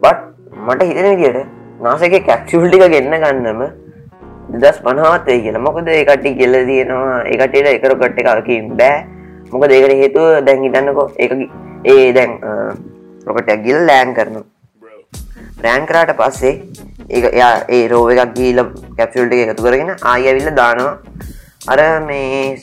බට් 0.00 0.20
මට 0.62 0.80
හිතන 0.84 1.10
විදියට 1.12 1.50
නාසක 1.80 2.14
කැක්ෂුල්ටික 2.22 2.86
ගෙන්න්න 2.88 3.18
ගන්නම 3.18 3.83
දස් 4.62 4.78
පනහත් 4.86 5.26
වේ 5.26 5.40
කියලා. 5.44 5.66
මොකද 5.66 5.88
ඒකටි 5.98 6.34
කෙල්ල 6.40 6.56
තියෙනවා. 6.70 7.20
එකටට 7.32 7.68
එකරකට 7.74 8.18
එකකින් 8.22 8.72
බෑ. 8.80 8.96
මොක 9.52 9.64
දෙකට 9.70 9.94
හේතුව 10.02 10.26
දැන් 10.46 10.64
හිතන්නකෝ 10.64 11.06
ඒ 11.24 11.28
ඒ 11.92 12.12
දැන් 12.16 12.32
ප්‍රොකටක් 13.24 13.62
ගිල් 13.66 13.78
ලෑන් 13.90 14.14
කරනු 14.16 14.40
රෑන් 15.64 15.86
කරාට 15.90 16.12
පස්සේ 16.20 16.54
ඒ 17.10 17.30
යා 17.40 17.52
ඒ 17.76 17.82
රෝව 17.92 18.10
එකක් 18.14 18.34
ගීල 18.38 18.60
කැප්සුල්ට 18.98 19.34
එකතු 19.36 19.66
කරගෙන 19.66 19.92
ආයවිල්ල 20.12 20.50
දානවා. 20.60 20.94
අර 21.72 21.80
මේ 22.08 22.58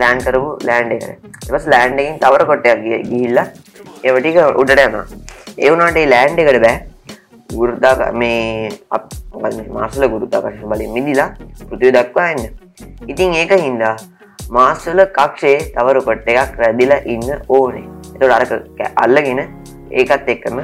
ලෑන් 0.00 0.18
කරපු 0.26 0.50
ලෑන්ඩ 0.68 0.92
එක 0.96 1.50
එවස් 1.50 1.66
ලෑන්ඩ 1.74 2.02
එකින් 2.02 2.18
තවර 2.24 2.44
කොටයක් 2.50 2.82
ගිහිල්ලා 3.10 3.46
එවටික 4.08 4.38
උඩට 4.62 4.84
යනවා. 4.86 5.06
ඒවුනාට 5.64 6.00
ලෑන්ඩ 6.14 6.42
එකට 6.44 6.60
බෑ. 6.66 6.76
ගුරුදා 7.52 8.12
මේ 8.12 8.70
අප 8.90 9.04
මාසල 9.76 10.08
ගුරුතාකශ 10.08 10.64
බලින් 10.70 10.92
මිදිලා 10.96 11.30
පෘතිය 11.68 11.92
දක්වා 11.92 12.30
එන්න 12.32 12.44
ඉතින් 13.06 13.34
ඒක 13.34 13.52
හින්දා 13.66 13.94
මාස්සල 14.50 15.00
කක්ෂේ 15.16 15.58
තවරු 15.74 16.02
කොට්ට 16.02 16.28
එකක් 16.28 16.58
රැදිලා 16.62 17.00
ඉන්න 17.04 17.26
ඕනේ. 17.48 17.84
එතට 18.14 18.32
අරක 18.36 18.52
අල්ලගෙන 19.04 19.40
ඒකත් 19.90 20.28
එක්කම 20.34 20.58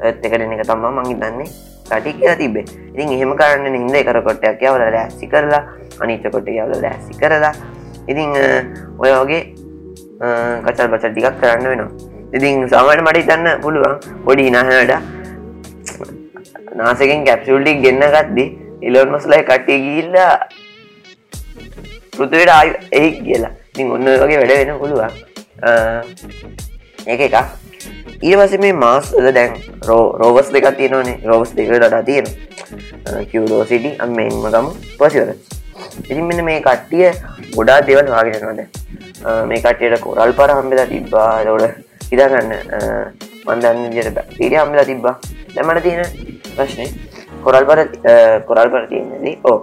එතකට 0.00 0.24
එක 0.24 0.66
තමා 0.70 0.92
මංගි 0.98 1.16
දන්නේ 1.20 1.48
කටි 1.90 2.12
කියලා 2.18 2.38
තිබේ 2.40 2.64
ඉතින් 2.94 3.12
එහෙම 3.16 3.36
කරන්න 3.40 3.76
හිද 3.76 4.06
කර 4.08 4.20
කොට්ටයක් 4.28 4.62
යවල 4.62 4.84
ලෑසි 4.96 5.28
කරලා 5.28 5.62
අනිත 6.00 6.24
කොට 6.32 6.48
යවල 6.48 6.74
ලෑසි 6.82 7.20
කරලා. 7.20 7.52
ඉතිං 8.08 8.32
ඔය 8.98 9.12
වගේ 9.20 9.42
කචල් 10.64 10.88
බචල් 10.92 11.12
ටිකක් 11.12 11.40
කරන්න 11.40 11.68
වෙනවා. 11.72 12.13
ඉතින් 12.34 12.54
සමට 12.68 13.00
මට 13.06 13.18
ඉතන්න 13.22 13.46
පුළුවන් 13.62 13.94
පොඩි 14.24 14.44
හිනහනට 14.48 14.92
නාසකෙන් 16.78 17.20
කැප්සුල්ටික් 17.26 17.76
ගන්න 17.84 18.04
ගත්දි 18.14 18.44
ඉලොන් 18.86 19.08
මස්ලයි 19.14 19.42
කට්ටිය 19.50 19.78
ගිල්ලා 19.84 20.32
පෘතුවට 22.16 22.50
ආය 22.56 22.68
එහි 22.98 23.10
කියලා. 23.26 23.52
ඉතින් 23.70 23.92
ඔන්න 23.96 24.08
වගේ 24.22 24.38
වැඩ 24.40 24.52
වෙන 24.58 24.78
පුළුවන්. 24.82 25.12
ඒක 27.06 27.20
එකක්. 27.28 27.36
ඊවස 28.22 28.52
මේ 28.64 28.74
මාස්ල 28.84 29.26
දැන් 29.38 29.52
රෝ 29.88 30.04
රෝවස් 30.20 30.48
දෙක 30.54 30.66
තියෙනවනේ 30.78 31.16
රෝවස් 31.30 31.50
දෙකට 31.56 31.96
තියෙන 32.06 32.26
කිවඩෝ 33.30 33.62
සිටි 33.70 33.90
අම්මෙන්ම 34.06 34.46
ගම. 34.54 34.66
පසිවර 34.98 35.30
ඉතින් 36.10 36.24
මෙන්න 36.30 36.44
මේ 36.48 36.60
කට්ටිය 36.66 37.06
ගොඩා 37.56 37.80
දෙවල් 37.88 38.08
වාගෙනනවද 38.14 38.60
මේ 39.50 39.60
කට්ටියට 39.64 40.00
කොරල් 40.06 40.32
පර 40.38 40.50
හම්බෙලා 40.58 40.88
තිබ්බා. 40.92 41.30
දොඩ 41.46 41.64
හිදාගන්න 42.10 42.52
මන්දන්න 43.46 43.82
විදියට 43.84 44.14
බැක්ටීරිය 44.18 44.60
හම්බලා 44.62 44.86
තිබ්බා. 44.90 45.14
දැමට 45.54 45.82
තියෙන 45.86 46.04
ප්‍රශ්නය 46.56 46.86
කොරල් 47.46 47.64
පර 47.70 47.80
කොරල් 48.48 48.68
පර 48.74 48.84
තියෙනදී 48.92 49.34
ඕ 49.50 49.58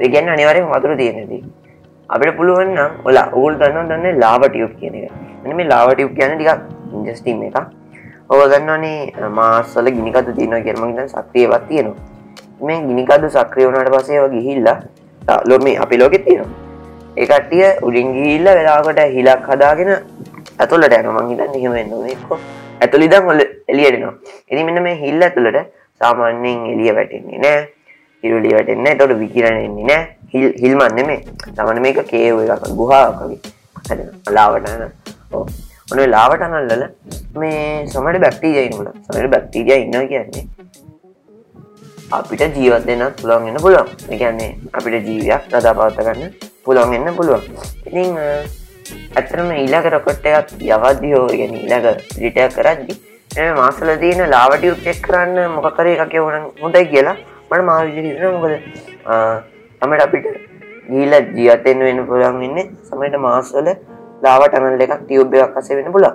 දෙගැන්න 0.00 0.32
අනිවරෙන් 0.34 0.66
වතුර 0.72 0.96
තියෙනදී. 1.02 1.42
අපිට 2.14 2.36
පුළුවන් 2.38 2.74
නම් 2.74 2.92
ඔලා 3.08 3.26
ඔගුල් 3.36 3.54
දන්න 3.60 3.88
දන්න 3.90 4.20
ලාවටියුප් 4.24 4.72
කියන 4.80 4.94
එක. 4.98 5.12
එන 5.44 5.56
මේ 5.58 5.70
ලාවටියුප් 5.72 6.12
කියන 6.18 6.34
ටික 6.38 6.50
ඉන්ජස්ටීම් 6.96 7.42
එක 7.48 7.56
ඔව 8.32 8.40
ගන්නවනේ 8.52 9.30
මාස්සල 9.38 9.86
ගිනිකතු 9.96 10.32
තියනවා 10.38 10.60
කියරමගේත 10.66 11.10
සක්‍රියවත් 11.14 11.64
තියෙනවා. 11.68 12.02
මේ 12.66 12.80
ගිනිකදු 12.88 13.28
සක්‍රිය 13.36 13.66
වුණට 13.66 13.90
පසේ 13.94 14.28
ගිහිල්ලා 14.34 14.76
ලොම 15.44 15.66
අපි 15.78 15.98
ලෝකෙ 15.98 16.18
තියෙනවා. 16.20 16.60
ඒකටිය 17.16 17.66
උඩින් 17.82 18.08
ගිල්ල 18.14 18.46
වෙලාකට 18.50 19.00
හිලක් 19.10 19.46
හදාගෙන 19.48 19.90
ඇතුළට 20.58 20.96
යන 20.96 21.08
මංහිතන්න 21.10 21.54
එහෙමෙන්න්නක 21.58 22.32
ඇතුළිදම් 22.80 23.28
හොල 23.30 23.40
එලියටනවා 23.68 24.14
එනි 24.50 24.64
මෙන්න 24.66 24.82
මේ 24.82 24.96
හිල්ල 24.96 25.22
ඇතුළට 25.22 25.58
සාමාන්‍යයෙන් 26.00 26.64
එලිය 26.72 26.94
වැටෙන්නේ 26.96 27.38
නෑ 27.38 27.60
හිරුලිය 28.22 28.54
වැටෙන්න 28.56 28.98
තොට 28.98 29.14
විකිරණෙන්නේ 29.20 29.86
නෑ 29.86 30.02
හිල් 30.32 30.48
හිල්මන්න 30.62 31.06
මේ 31.06 31.20
තමන 31.50 31.82
මේක 31.84 32.02
කේව 32.10 32.42
එකක් 32.46 32.66
ගුහාකවි 32.80 33.38
හැදෙන 33.80 34.10
ලාවටන 34.30 34.84
ඕ 35.32 35.46
ඔන 35.92 36.02
ලාවට 36.10 36.46
අනල්ලල 36.48 36.84
මේ 37.36 37.62
සමට 37.86 38.24
බැක්ටීජයිනල 38.26 38.90
සමට 39.04 39.30
බැක්ටීජය 39.30 39.80
ඉන්න 39.80 40.08
කියන්නේ 40.08 40.44
අපිට 42.10 42.56
ජීවත් 42.56 42.86
දෙන්න 42.86 43.04
පුළුවන් 43.12 43.48
එන්න 43.48 43.60
පුළුවන්. 43.60 43.88
එකන්නේ 44.10 44.50
අපිට 44.72 45.06
ජීවයක් 45.06 45.48
රදා 45.50 45.74
පවත්තගන්න 45.74 46.34
පුළුවන් 46.64 46.94
එන්න 46.94 47.16
පුළුවන්. 47.16 47.42
ඉතිං 47.86 48.18
ඇතරම 49.16 49.50
ඊලාක 49.54 49.86
රොකොට්ටයක් 49.92 50.54
යවද්දි 50.60 51.12
හෝ 51.14 51.26
ගැන 51.30 51.54
ඊලක 51.56 51.86
ලිටයක් 52.18 52.56
කරද්දි 52.56 52.94
මාසල 53.54 53.88
දීන 54.00 54.20
ලාවට 54.30 54.66
උප්චෙක් 54.66 55.00
කරන්න 55.02 55.54
මොකකර 55.56 55.86
එකක 55.86 56.14
වන 56.20 56.44
හොඳයි 56.60 56.84
කියලා 56.92 57.16
මට 57.50 57.64
මාවිදිර 57.64 58.26
මොකද 58.32 58.54
තමට 59.80 60.04
අපිට 60.06 60.26
ගීල 60.88 61.12
ජීවතයෙන් 61.34 61.78
වෙන 61.80 62.06
පුළුවන් 62.06 62.40
වෙන්නේ 62.40 62.70
සමට 62.84 63.18
මාස්වල 63.18 63.68
ලාව 64.22 64.42
ටනල් 64.46 64.84
එකක් 64.86 64.96
ටියුබ් 65.00 65.34
එකක් 65.34 65.56
අසේ 65.56 65.76
වෙන 65.76 65.92
පුලා 65.92 66.14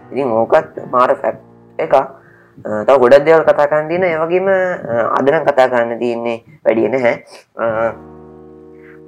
ඉතින් 0.00 0.32
ඕකත් 0.32 0.82
මාර 0.92 1.14
ෆැක්් 1.22 1.38
එක 1.78 1.94
තව 2.60 2.96
ගොඩක් 3.00 3.24
දෙවල් 3.24 3.44
කතා 3.48 3.68
කරන්න 3.70 3.88
තියෙන 3.88 4.04
ඒ 4.04 4.18
වගේම 4.20 4.48
අදනම් 5.18 5.44
කතා 5.48 5.68
කරන්න 5.72 5.98
තියෙන්නේ 6.02 6.38
වැඩිය 6.64 6.88
නැහැ. 6.92 7.14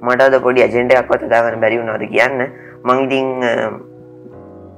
මට 0.01 0.21
අද 0.25 0.35
පොඩි 0.41 0.65
ඇජෙන්ඩ 0.65 0.91
එකක් 0.95 1.11
කතා 1.11 1.43
කරන්න 1.43 1.61
බැරි 1.61 1.79
වුණාද 1.81 2.03
කියන්න. 2.15 2.39
මං 2.83 2.97
ඉතින් 3.05 3.27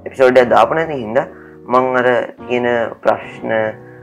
එපිසෝඩ් 0.05 0.39
දාපු 0.51 0.75
නැති 0.75 0.99
හින්දා 1.01 1.27
මං 1.71 1.85
අර 2.01 2.07
තියෙන 2.47 2.67
ප්‍රශ්න 3.01 3.51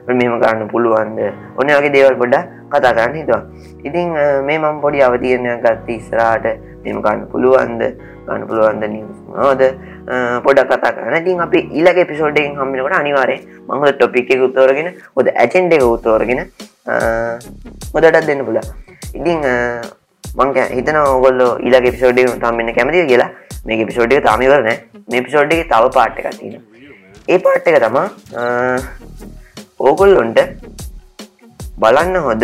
මෙම 0.08 0.40
කරන්න 0.40 0.68
පුළුවන්ද? 0.72 1.20
ඔන්න 1.58 1.74
වගේ 1.78 1.92
දේවල් 1.96 2.16
පොඩ්ඩ 2.22 2.48
කතා 2.72 2.96
කරන්න 2.96 3.16
හිතුවා. 3.20 3.44
ඉතින් 3.84 4.16
මේ 4.48 4.58
මම් 4.58 4.80
පොඩි 4.80 5.04
අවතියනයක් 5.08 5.62
ගත්ත 5.66 5.88
ඉස්රාට 5.98 6.48
මෙම 6.84 7.04
ගන්න 7.04 7.28
පුළුවන්ද? 7.34 7.82
ගන්න 8.26 8.48
පුළුවන්ද 8.48 8.82
නිවද 9.34 9.62
පොඩක් 10.44 10.72
කතා 10.72 10.92
කරන 10.92 11.16
ඉතින් 11.20 11.40
අපි 11.46 11.64
ඊලක 11.72 12.00
පිසෝඩ්ඩෙන් 12.10 12.56
හම්මිනකට 12.58 12.98
අනිවාරය 13.00 13.36
මංහද 13.68 13.96
ටොපික් 13.96 14.30
එක 14.30 14.46
උත්තෝරගෙන 14.48 14.92
හොද 15.16 15.32
ඇචෙන්ඩ 15.34 15.76
එක 15.78 15.84
උත්තෝරගෙන 15.88 16.42
හොදටත් 17.94 18.26
දෙන්න 18.28 18.44
පුලා 18.48 18.66
ඉතිං 19.14 19.40
මංක 20.24 20.58
හිතන 20.76 20.98
ඔගොල්ල 20.98 21.40
ඊලක 21.60 21.86
පිසෝඩ්ඩ 21.94 22.36
තම්මන්න 22.40 22.74
කැමති 22.74 23.06
කියලා. 23.06 23.30
මේ 23.66 23.86
පිසෝඩ්ඩ 23.88 24.24
තමිවරන 24.26 24.68
මේ 25.10 25.22
පිසෝඩ්ඩ 25.26 25.64
තව 25.70 25.90
පාට්ට 25.96 26.18
එකතින 26.20 26.54
ඒ 27.28 27.38
පාට්ට 27.44 27.68
එක 27.70 27.78
තමා 27.84 28.08
ඕගොල්ලොන්ට 29.80 30.40
බලන්න 31.78 32.16
හොද 32.26 32.42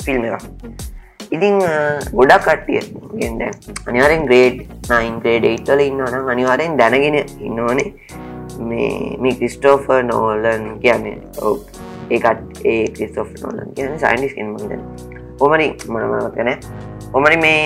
ෆිල්ම් 0.00 0.26
එක 0.28 0.34
ඉතිං 1.34 1.56
ගොඩක් 2.18 2.44
කට්ටිය 2.46 2.82
ගෙන්ඩ 3.20 3.42
අනිවාරෙන් 3.88 4.26
ග්‍රේඩ් 4.28 4.60
නයින් 4.90 5.16
ග්‍රේඩ් 5.22 5.48
ඒට්වල 5.50 5.82
ඉන්නවන 5.86 6.30
අනිවාරෙන් 6.34 6.78
දැනගෙන 6.80 7.16
ඉන්නවනේ 7.20 7.88
මේ 8.68 9.16
මේ 9.22 9.34
ක්‍රිස්ටෝෆ 9.40 9.88
නෝලන් 10.10 10.64
කියන්නේ. 10.84 11.18
ඔව. 11.42 11.58
ඒකත් 12.10 12.64
ඒ 12.64 12.86
ක්‍රිස්තෝෆ් 12.96 13.30
නෝලන් 13.42 13.74
කියන 13.76 13.98
සයින්ඩිස් 14.04 14.34
කෙන් 14.38 14.54
මද 14.54 14.72
ඔමරි 15.40 15.68
මනමතන 15.88 16.50
ඔමරි 17.12 17.36
මේ 17.44 17.60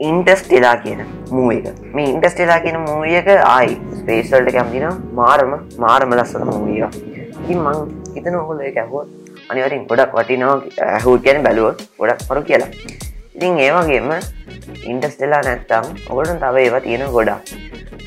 ඉන්ටස්ටෙලා 0.00 0.76
කියන 0.84 1.00
මූ 1.30 1.50
එක. 1.52 1.66
මේ 1.94 2.06
ඉන්ටස්ටෙලා 2.12 2.60
කියන 2.60 2.78
මූියක 2.86 3.28
ආයි 3.46 3.80
ස්පේස්වල්ට 3.98 4.52
කැම්දින 4.56 4.86
මාරම 5.14 5.52
මාරම 5.84 6.14
ලස්සන 6.18 6.48
මූිය 6.50 6.86
ඉතින් 7.42 7.58
මං 7.58 7.92
හිතන 8.14 8.38
ඔහොල 8.40 8.64
එක 8.70 8.80
ඇහුවත් 8.82 9.21
අනිවරින් 9.50 9.86
ගොඩක් 9.90 10.12
වටිනවා 10.18 10.56
ඇහූ 10.88 11.16
කියන 11.24 11.42
බැලුව 11.46 11.80
ගොඩක් 12.00 12.20
මරු 12.30 12.42
කියලා. 12.48 12.70
ඉතින් 13.36 13.58
ඒවගේම 13.66 14.10
ඉන්ටස්ටෙලා 14.92 15.42
නැත්තම් 15.48 15.86
ඔගොලට 16.10 16.40
තව 16.42 16.56
ඒවා 16.64 16.82
තියෙන 16.86 17.04
ගොඩා 17.16 17.40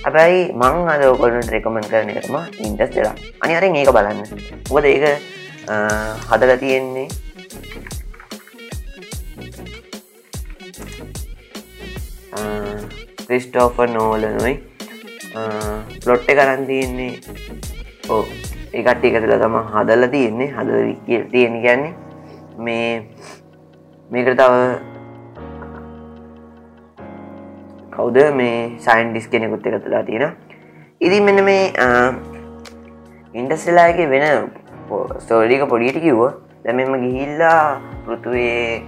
හැබැයි 0.03 0.41
මං 0.61 0.89
අද 0.93 1.03
ඔකොලට 1.11 1.51
රෙකමන් 1.55 1.87
කරන 1.91 2.09
එකම 2.21 2.35
ඉන්ටස්ටෙලා 2.67 3.15
අනිවරෙන් 3.43 3.75
ඒක 3.81 3.91
බලන්න. 3.97 4.19
මොකද 4.69 4.85
ඒක 4.85 5.05
හදල 6.29 6.51
තියෙන්නේ 6.63 7.07
ක්‍රිස්ටෝෆ 13.27 13.77
නෝලනුයි 13.93 14.55
පලොට්ට 16.03 16.29
කරන් 16.37 16.67
තියෙන්නේ 16.69 17.13
ඕ 18.09 18.25
ඒකට්ටි 18.75 19.11
එකතුල 19.11 19.33
තම 19.43 19.55
හදල 19.73 20.03
තියෙන්නේ. 20.13 20.49
හද 20.57 20.69
තියෙන 21.31 21.55
ගැන්නේ 21.65 21.93
මේ 22.57 22.89
මේකට 24.09 24.37
තව 24.41 24.53
කවුද? 27.95 28.17
මේ 28.39 28.57
සයින්ඩිස් 28.87 29.27
කෙනෙකුත් 29.31 29.67
එකතුලා 29.67 30.03
තියෙන 30.09 30.25
ඉතින් 31.01 31.23
මෙන්න 31.27 31.43
මේ 31.43 31.63
ඉන්ඩස්සිලාගේ 33.33 34.09
වෙන 34.13 34.25
ස්තෝලික 35.19 35.63
පොඩියට 35.71 35.99
කිව්ව 36.03 36.21
දැමම 36.65 36.93
ගිහිල්ලා 37.03 37.59
පෘතුවේ 38.05 38.83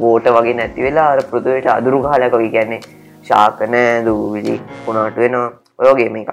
බෝට 0.00 0.26
වගේ 0.36 0.54
නැති 0.58 0.84
වෙලා 0.86 1.08
අර 1.14 1.20
පෘතුවයට 1.30 1.66
අදුරු 1.72 1.98
කාලකවි 2.04 2.48
කියන්නේ 2.54 2.80
ශාකන 3.28 3.74
දූවිලි 4.06 4.54
පුුණාට 4.84 5.16
වෙනවා. 5.22 5.48
ඔයෝගේ 5.80 6.08
මේක 6.14 6.30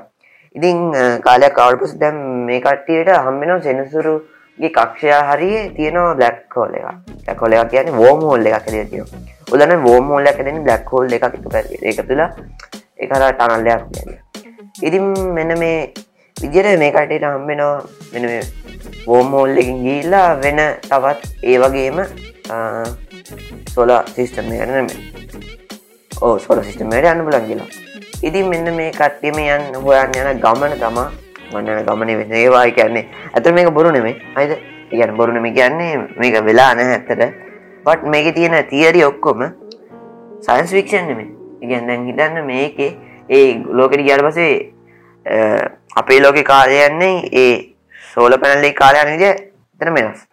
ඉතිං 0.59 0.79
කාලයක් 1.23 1.53
කවල්පස 1.55 1.95
දැම් 2.01 2.15
මේ 2.45 2.59
කට්ටියට 2.59 3.09
හම්බෙන 3.25 3.61
සෙනසුරුගේ 3.63 4.71
කක්ෂයා 4.77 5.21
හරිය 5.29 5.57
තියෙනවා 5.75 6.15
බ්ලක් 6.15 6.55
හෝල 6.55 6.73
එක 6.75 6.87
ලැකොල 7.27 7.53
එක 7.53 7.69
කියන 7.71 7.91
වෝම 7.95 8.19
හෝල් 8.29 8.47
එක 8.49 8.65
කර 8.65 8.75
තිය 8.91 9.03
උදන 9.51 9.73
වෝම 9.85 10.11
හෝල්ල 10.11 10.27
එකෙන 10.27 10.63
බ්ලක් 10.65 10.91
හෝල් 10.91 11.13
එකක් 11.17 11.23
එක 11.23 12.01
තුළ 12.07 12.23
එකර 12.97 13.23
ටනල්ලයක් 13.31 13.83
කියන්න. 13.93 14.11
ඉතින් 14.81 15.05
මෙන්න 15.37 15.57
මේ 15.59 15.93
විදිර 16.35 16.67
මේ 16.77 16.91
කටට 16.91 17.25
හම්බෙනවා 17.25 17.83
මෙන 18.13 18.25
වෝම 19.07 19.31
හෝල් 19.31 19.57
එකින් 19.57 19.83
ගිල්ලා 19.85 20.27
වෙන 20.43 20.59
තවත් 20.89 21.21
ඒ 21.43 21.57
වගේම 21.63 22.03
සොල 23.75 23.91
සිිස්ටම් 24.15 24.51
ගන්න 24.51 24.89
ඕ 26.11 26.33
සොල 26.39 26.63
සිිස්ටමට 26.63 27.11
අන්න 27.13 27.25
පුලන් 27.27 27.47
කියලා. 27.47 27.88
ඉතින් 28.27 28.49
මෙන්න 28.51 28.75
මේ 28.75 28.91
කට්ටියම 28.91 29.37
යන් 29.39 29.75
හොයන් 29.83 30.17
යන 30.21 30.39
ගමන 30.43 30.73
තමා 30.81 31.07
මන්නන 31.51 31.85
ගමන 31.87 32.09
වෙන 32.19 32.33
ඒවායි 32.41 32.73
කියන්නේ 32.77 33.05
ඇත 33.33 33.47
මේක 33.57 33.69
බොරු 33.77 33.91
නෙමේ 33.95 34.15
අයිද 34.35 34.57
ඉගැන 34.91 35.15
බොරුනම 35.17 35.45
කියන්නේ 35.57 35.91
මේක 36.17 36.35
වෙලා 36.47 36.73
නෑ 36.79 36.95
ඇත්තට. 36.95 37.21
පට් 37.85 38.11
මේක 38.13 38.33
තියෙන 38.35 38.57
තියරි 38.71 39.03
ඔක්කොම 39.09 39.45
සයින්ස් 40.47 40.73
වික්ෂන් 40.77 41.07
නෙමේ 41.11 41.29
ඉගැන් 41.61 41.87
දැන් 41.87 42.05
හිතන්න 42.09 42.45
මේකේ 42.49 42.91
ඒ 43.29 43.45
ලෝකට 43.79 44.03
ගියාට 44.07 44.25
පසේ 44.27 44.51
අපේ 46.01 46.19
ලෝක 46.25 46.41
කාලයන්නේ 46.51 47.15
ඒ 47.43 47.53
සෝල 48.13 48.37
පැනල්ලි 48.43 48.73
කාලයන 48.73 49.13
විදිය 49.13 49.33
තන 49.79 49.93
වෙනස්. 49.99 50.27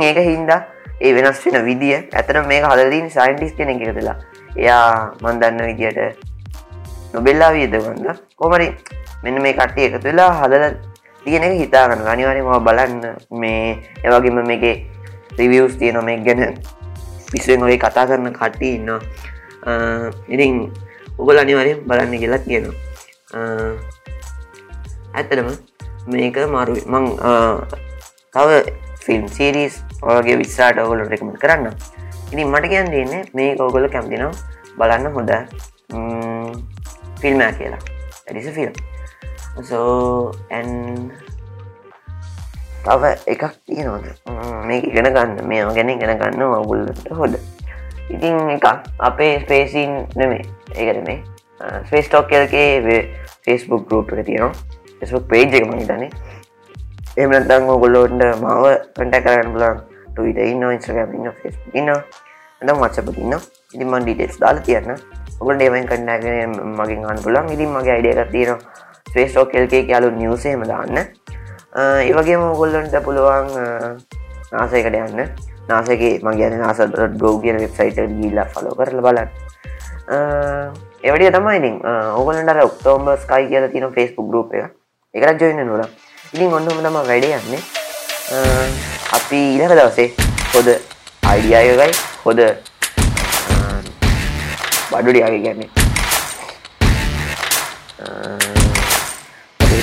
ඒක 0.00 0.18
හින්දා 0.30 0.60
ඒ 1.00 1.12
වෙනස් 1.18 1.44
වෙන 1.46 1.64
විදිිය 1.68 2.00
ඇතන 2.22 2.40
මේ 2.48 2.64
හදදීන් 2.64 3.10
සයින්ටිස් 3.10 3.52
කෙනෙ 3.60 3.76
එකතුලා 3.76 4.16
එයා 4.56 5.14
මන්දන්න 5.22 5.64
විදියට 5.70 6.27
නොබෙල්ලා 7.18 7.52
වියදගන්න 7.52 8.22
කොමරි 8.36 8.68
මෙන්න 9.24 9.42
මේ 9.42 9.54
කට්ටිය 9.54 9.88
එකතු 9.88 10.06
වෙලා 10.08 10.30
හදල 10.40 10.64
තියෙන 11.24 11.44
එක 11.44 11.54
හිතාගන්න. 11.62 12.06
අනිවාරයම 12.06 12.50
බලන්න 12.64 13.02
මේ 13.32 13.62
එවගේම 14.04 14.38
මේකේ 14.46 14.76
රිවියස් 15.38 15.78
තියන 15.78 15.98
මේ 16.04 16.18
ගැන 16.26 16.58
පිස්සුවෙන් 17.30 17.62
ඔය 17.62 17.76
කතා 17.78 18.06
කරන 18.08 18.30
කට්ටි 18.32 18.68
ඉන්න 18.76 18.90
ඉරින් 20.28 20.56
උගල 21.18 21.38
අනිවාරයෙන් 21.38 21.82
බලන්න 21.86 22.18
කියලා 22.22 22.40
තියෙනවා 22.46 22.74
ඇත්තටම 25.14 25.50
මේක 26.08 26.36
මරු 26.54 26.74
මං 26.86 27.04
තව 28.34 28.50
ෆිල්ම් 29.04 29.28
සීරීස් 29.28 29.82
ඔගේ 30.14 30.38
විස්සාට 30.42 30.78
ඔගොල 30.78 31.04
රෙකමට 31.04 31.38
කරන්න 31.42 31.74
ඉතින් 32.32 32.48
මට 32.48 32.72
කියන් 32.72 32.90
දෙන්නේ 32.94 33.22
මේ 33.34 33.56
ඔගොල 33.60 33.88
කැම්තිනම් 33.88 34.32
බලන්න 34.78 35.12
හොඳ 35.14 35.32
ෆිල්ම් 37.20 37.42
කියලා 37.58 37.80
ඇඩිස 38.26 38.54
ෆිල්ම් 38.54 38.72
සෝඇන් 39.64 40.70
තව 42.84 43.02
එකක් 43.26 43.44
තියෙනවද 43.66 44.06
mm, 44.26 44.66
මේ 44.66 44.78
ඉගෙන 44.80 45.10
ගන්න. 45.12 45.38
මේ 45.44 45.64
ගැන 45.66 45.90
ඉගෙන 45.90 46.14
ගන්න 46.14 46.42
ඔගුල්ලට 46.42 47.08
හොද 47.10 47.38
ඉතින් 48.08 48.50
එක 48.50 48.66
අපේ 49.00 49.40
ස්පේසින් 49.40 50.06
නෙමේ 50.16 50.44
ඒකට 50.74 51.04
මේ 51.06 51.22
ස්පේස්ටෝක් 51.86 52.28
කියල්ගේ 52.28 52.98
ෆෙස්බුක් 53.44 53.88
ගරුප් 53.88 54.12
එක 54.12 54.26
තියෙනවා. 54.26 54.52
ෙස්බුක් 55.02 55.28
පේජ් 55.28 55.54
එක 55.54 55.66
මහිතනේ 55.66 56.10
එමනතං 57.16 57.68
ඔගොල්ලෝන්ට 57.68 58.22
මාව 58.40 58.64
කටැ 58.94 59.22
කරන්න 59.22 59.52
පුලන් 59.54 59.80
ටවිට 60.14 60.38
ඉන්න 60.44 60.64
ඉස්්‍රගම 60.70 61.14
ඉන්න 61.18 61.32
ෆෙස් 61.42 61.56
ඉන්න 61.74 61.90
ඇඳම් 61.90 62.82
වත්සප 62.82 63.18
ඉන්න 63.18 63.34
ඉතින් 63.74 63.88
මන් 63.88 64.06
ඩිටෙස් 64.06 64.38
දාලා 64.40 64.62
තියන්න. 64.62 64.96
ඔක 65.40 65.48
ඩේමන් 65.54 65.86
කන්නගෙන 65.86 66.56
මගින් 66.78 67.04
අන් 67.06 67.18
පුලන් 67.22 67.52
ඉතින් 67.54 67.70
මගේ 67.74 67.94
අයිඩියක 67.96 68.30
තියෙන 68.32 68.58
ෆේස්ටෝ 69.12 69.44
කෙල්කේ 69.46 69.86
යාලු 69.88 70.10
නිියසේම 70.10 70.64
දාන්න. 70.70 70.98
ඒවගේම 71.76 72.42
ඔගොල්ලන්ට 72.54 72.96
පුළුවන් 73.04 73.54
නාසයකට 74.52 74.98
යන්න. 75.04 75.22
නාසගේ 75.68 76.18
මගේ 76.24 76.50
නාස 76.56 76.80
ගෝ 77.20 77.38
කියන 77.38 77.60
වෙබ්සයිට 77.62 77.98
ගීල්ලා 78.18 78.48
ෆලෝ 78.52 78.74
කරල 78.74 79.00
බලන්න. 79.06 79.28
එවැඩිය 81.02 81.30
තමයිඉතින් 81.32 81.74
ඕගලන්ට 82.18 82.62
ඔක්තෝම්බ 82.64 83.08
ස්කයි 83.24 83.48
කියල 83.50 83.68
තින 83.72 83.86
ෆෙස්බුක් 83.96 84.30
ගරුප් 84.30 84.54
එක. 84.54 84.72
එකරත් 85.14 85.40
ජොයින්න 85.40 85.66
නොල 85.66 85.84
ඉතින් 86.32 86.54
ඔන්නම 86.58 86.82
තම 86.82 86.96
වැඩේ 87.10 87.36
යන්නේ. 87.38 87.60
අපි 89.18 89.40
ඊලක 89.54 89.74
දවසේ 89.78 90.08
හොද 90.54 90.68
අයිඩියයකයි 91.32 91.92
හොද 92.24 92.40
බඩුඩියාගේ 94.90 95.42
ගැන්නේ 95.46 95.70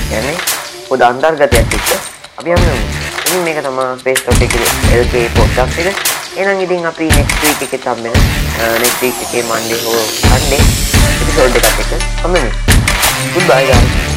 ගැන්නේ 0.10 0.38
හොද 0.90 1.02
අන්තර්ගතයක් 1.10 1.56
එක්ක 1.80 1.90
අපි 2.38 2.50
යන්න 2.56 2.68
ඉතින් 3.26 3.44
මේක 3.46 3.62
තමා 3.66 3.92
ෆේස්බුක් 4.04 4.42
එකේ 4.48 4.68
LK 5.00 5.24
පොඩ්කාස්ට් 5.38 5.80
එක 5.84 5.88
එහෙනම් 6.36 6.66
ඉතින් 6.66 6.86
අපි 6.86 7.12
next 7.12 7.44
week 7.44 7.64
එකේ 7.68 7.84
තමයි 7.86 8.12
next 8.82 9.02
week 9.02 9.24
එකේ 9.28 9.44
Monday 9.44 9.80
හෝ 9.86 10.02
Sunday. 10.10 10.62
එපිසෝඩ් 11.22 11.62
එකක් 11.62 11.72
එක 11.72 11.96
කොහොමද 12.22 12.52
goodbye 13.34 13.66
guys. 13.72 14.15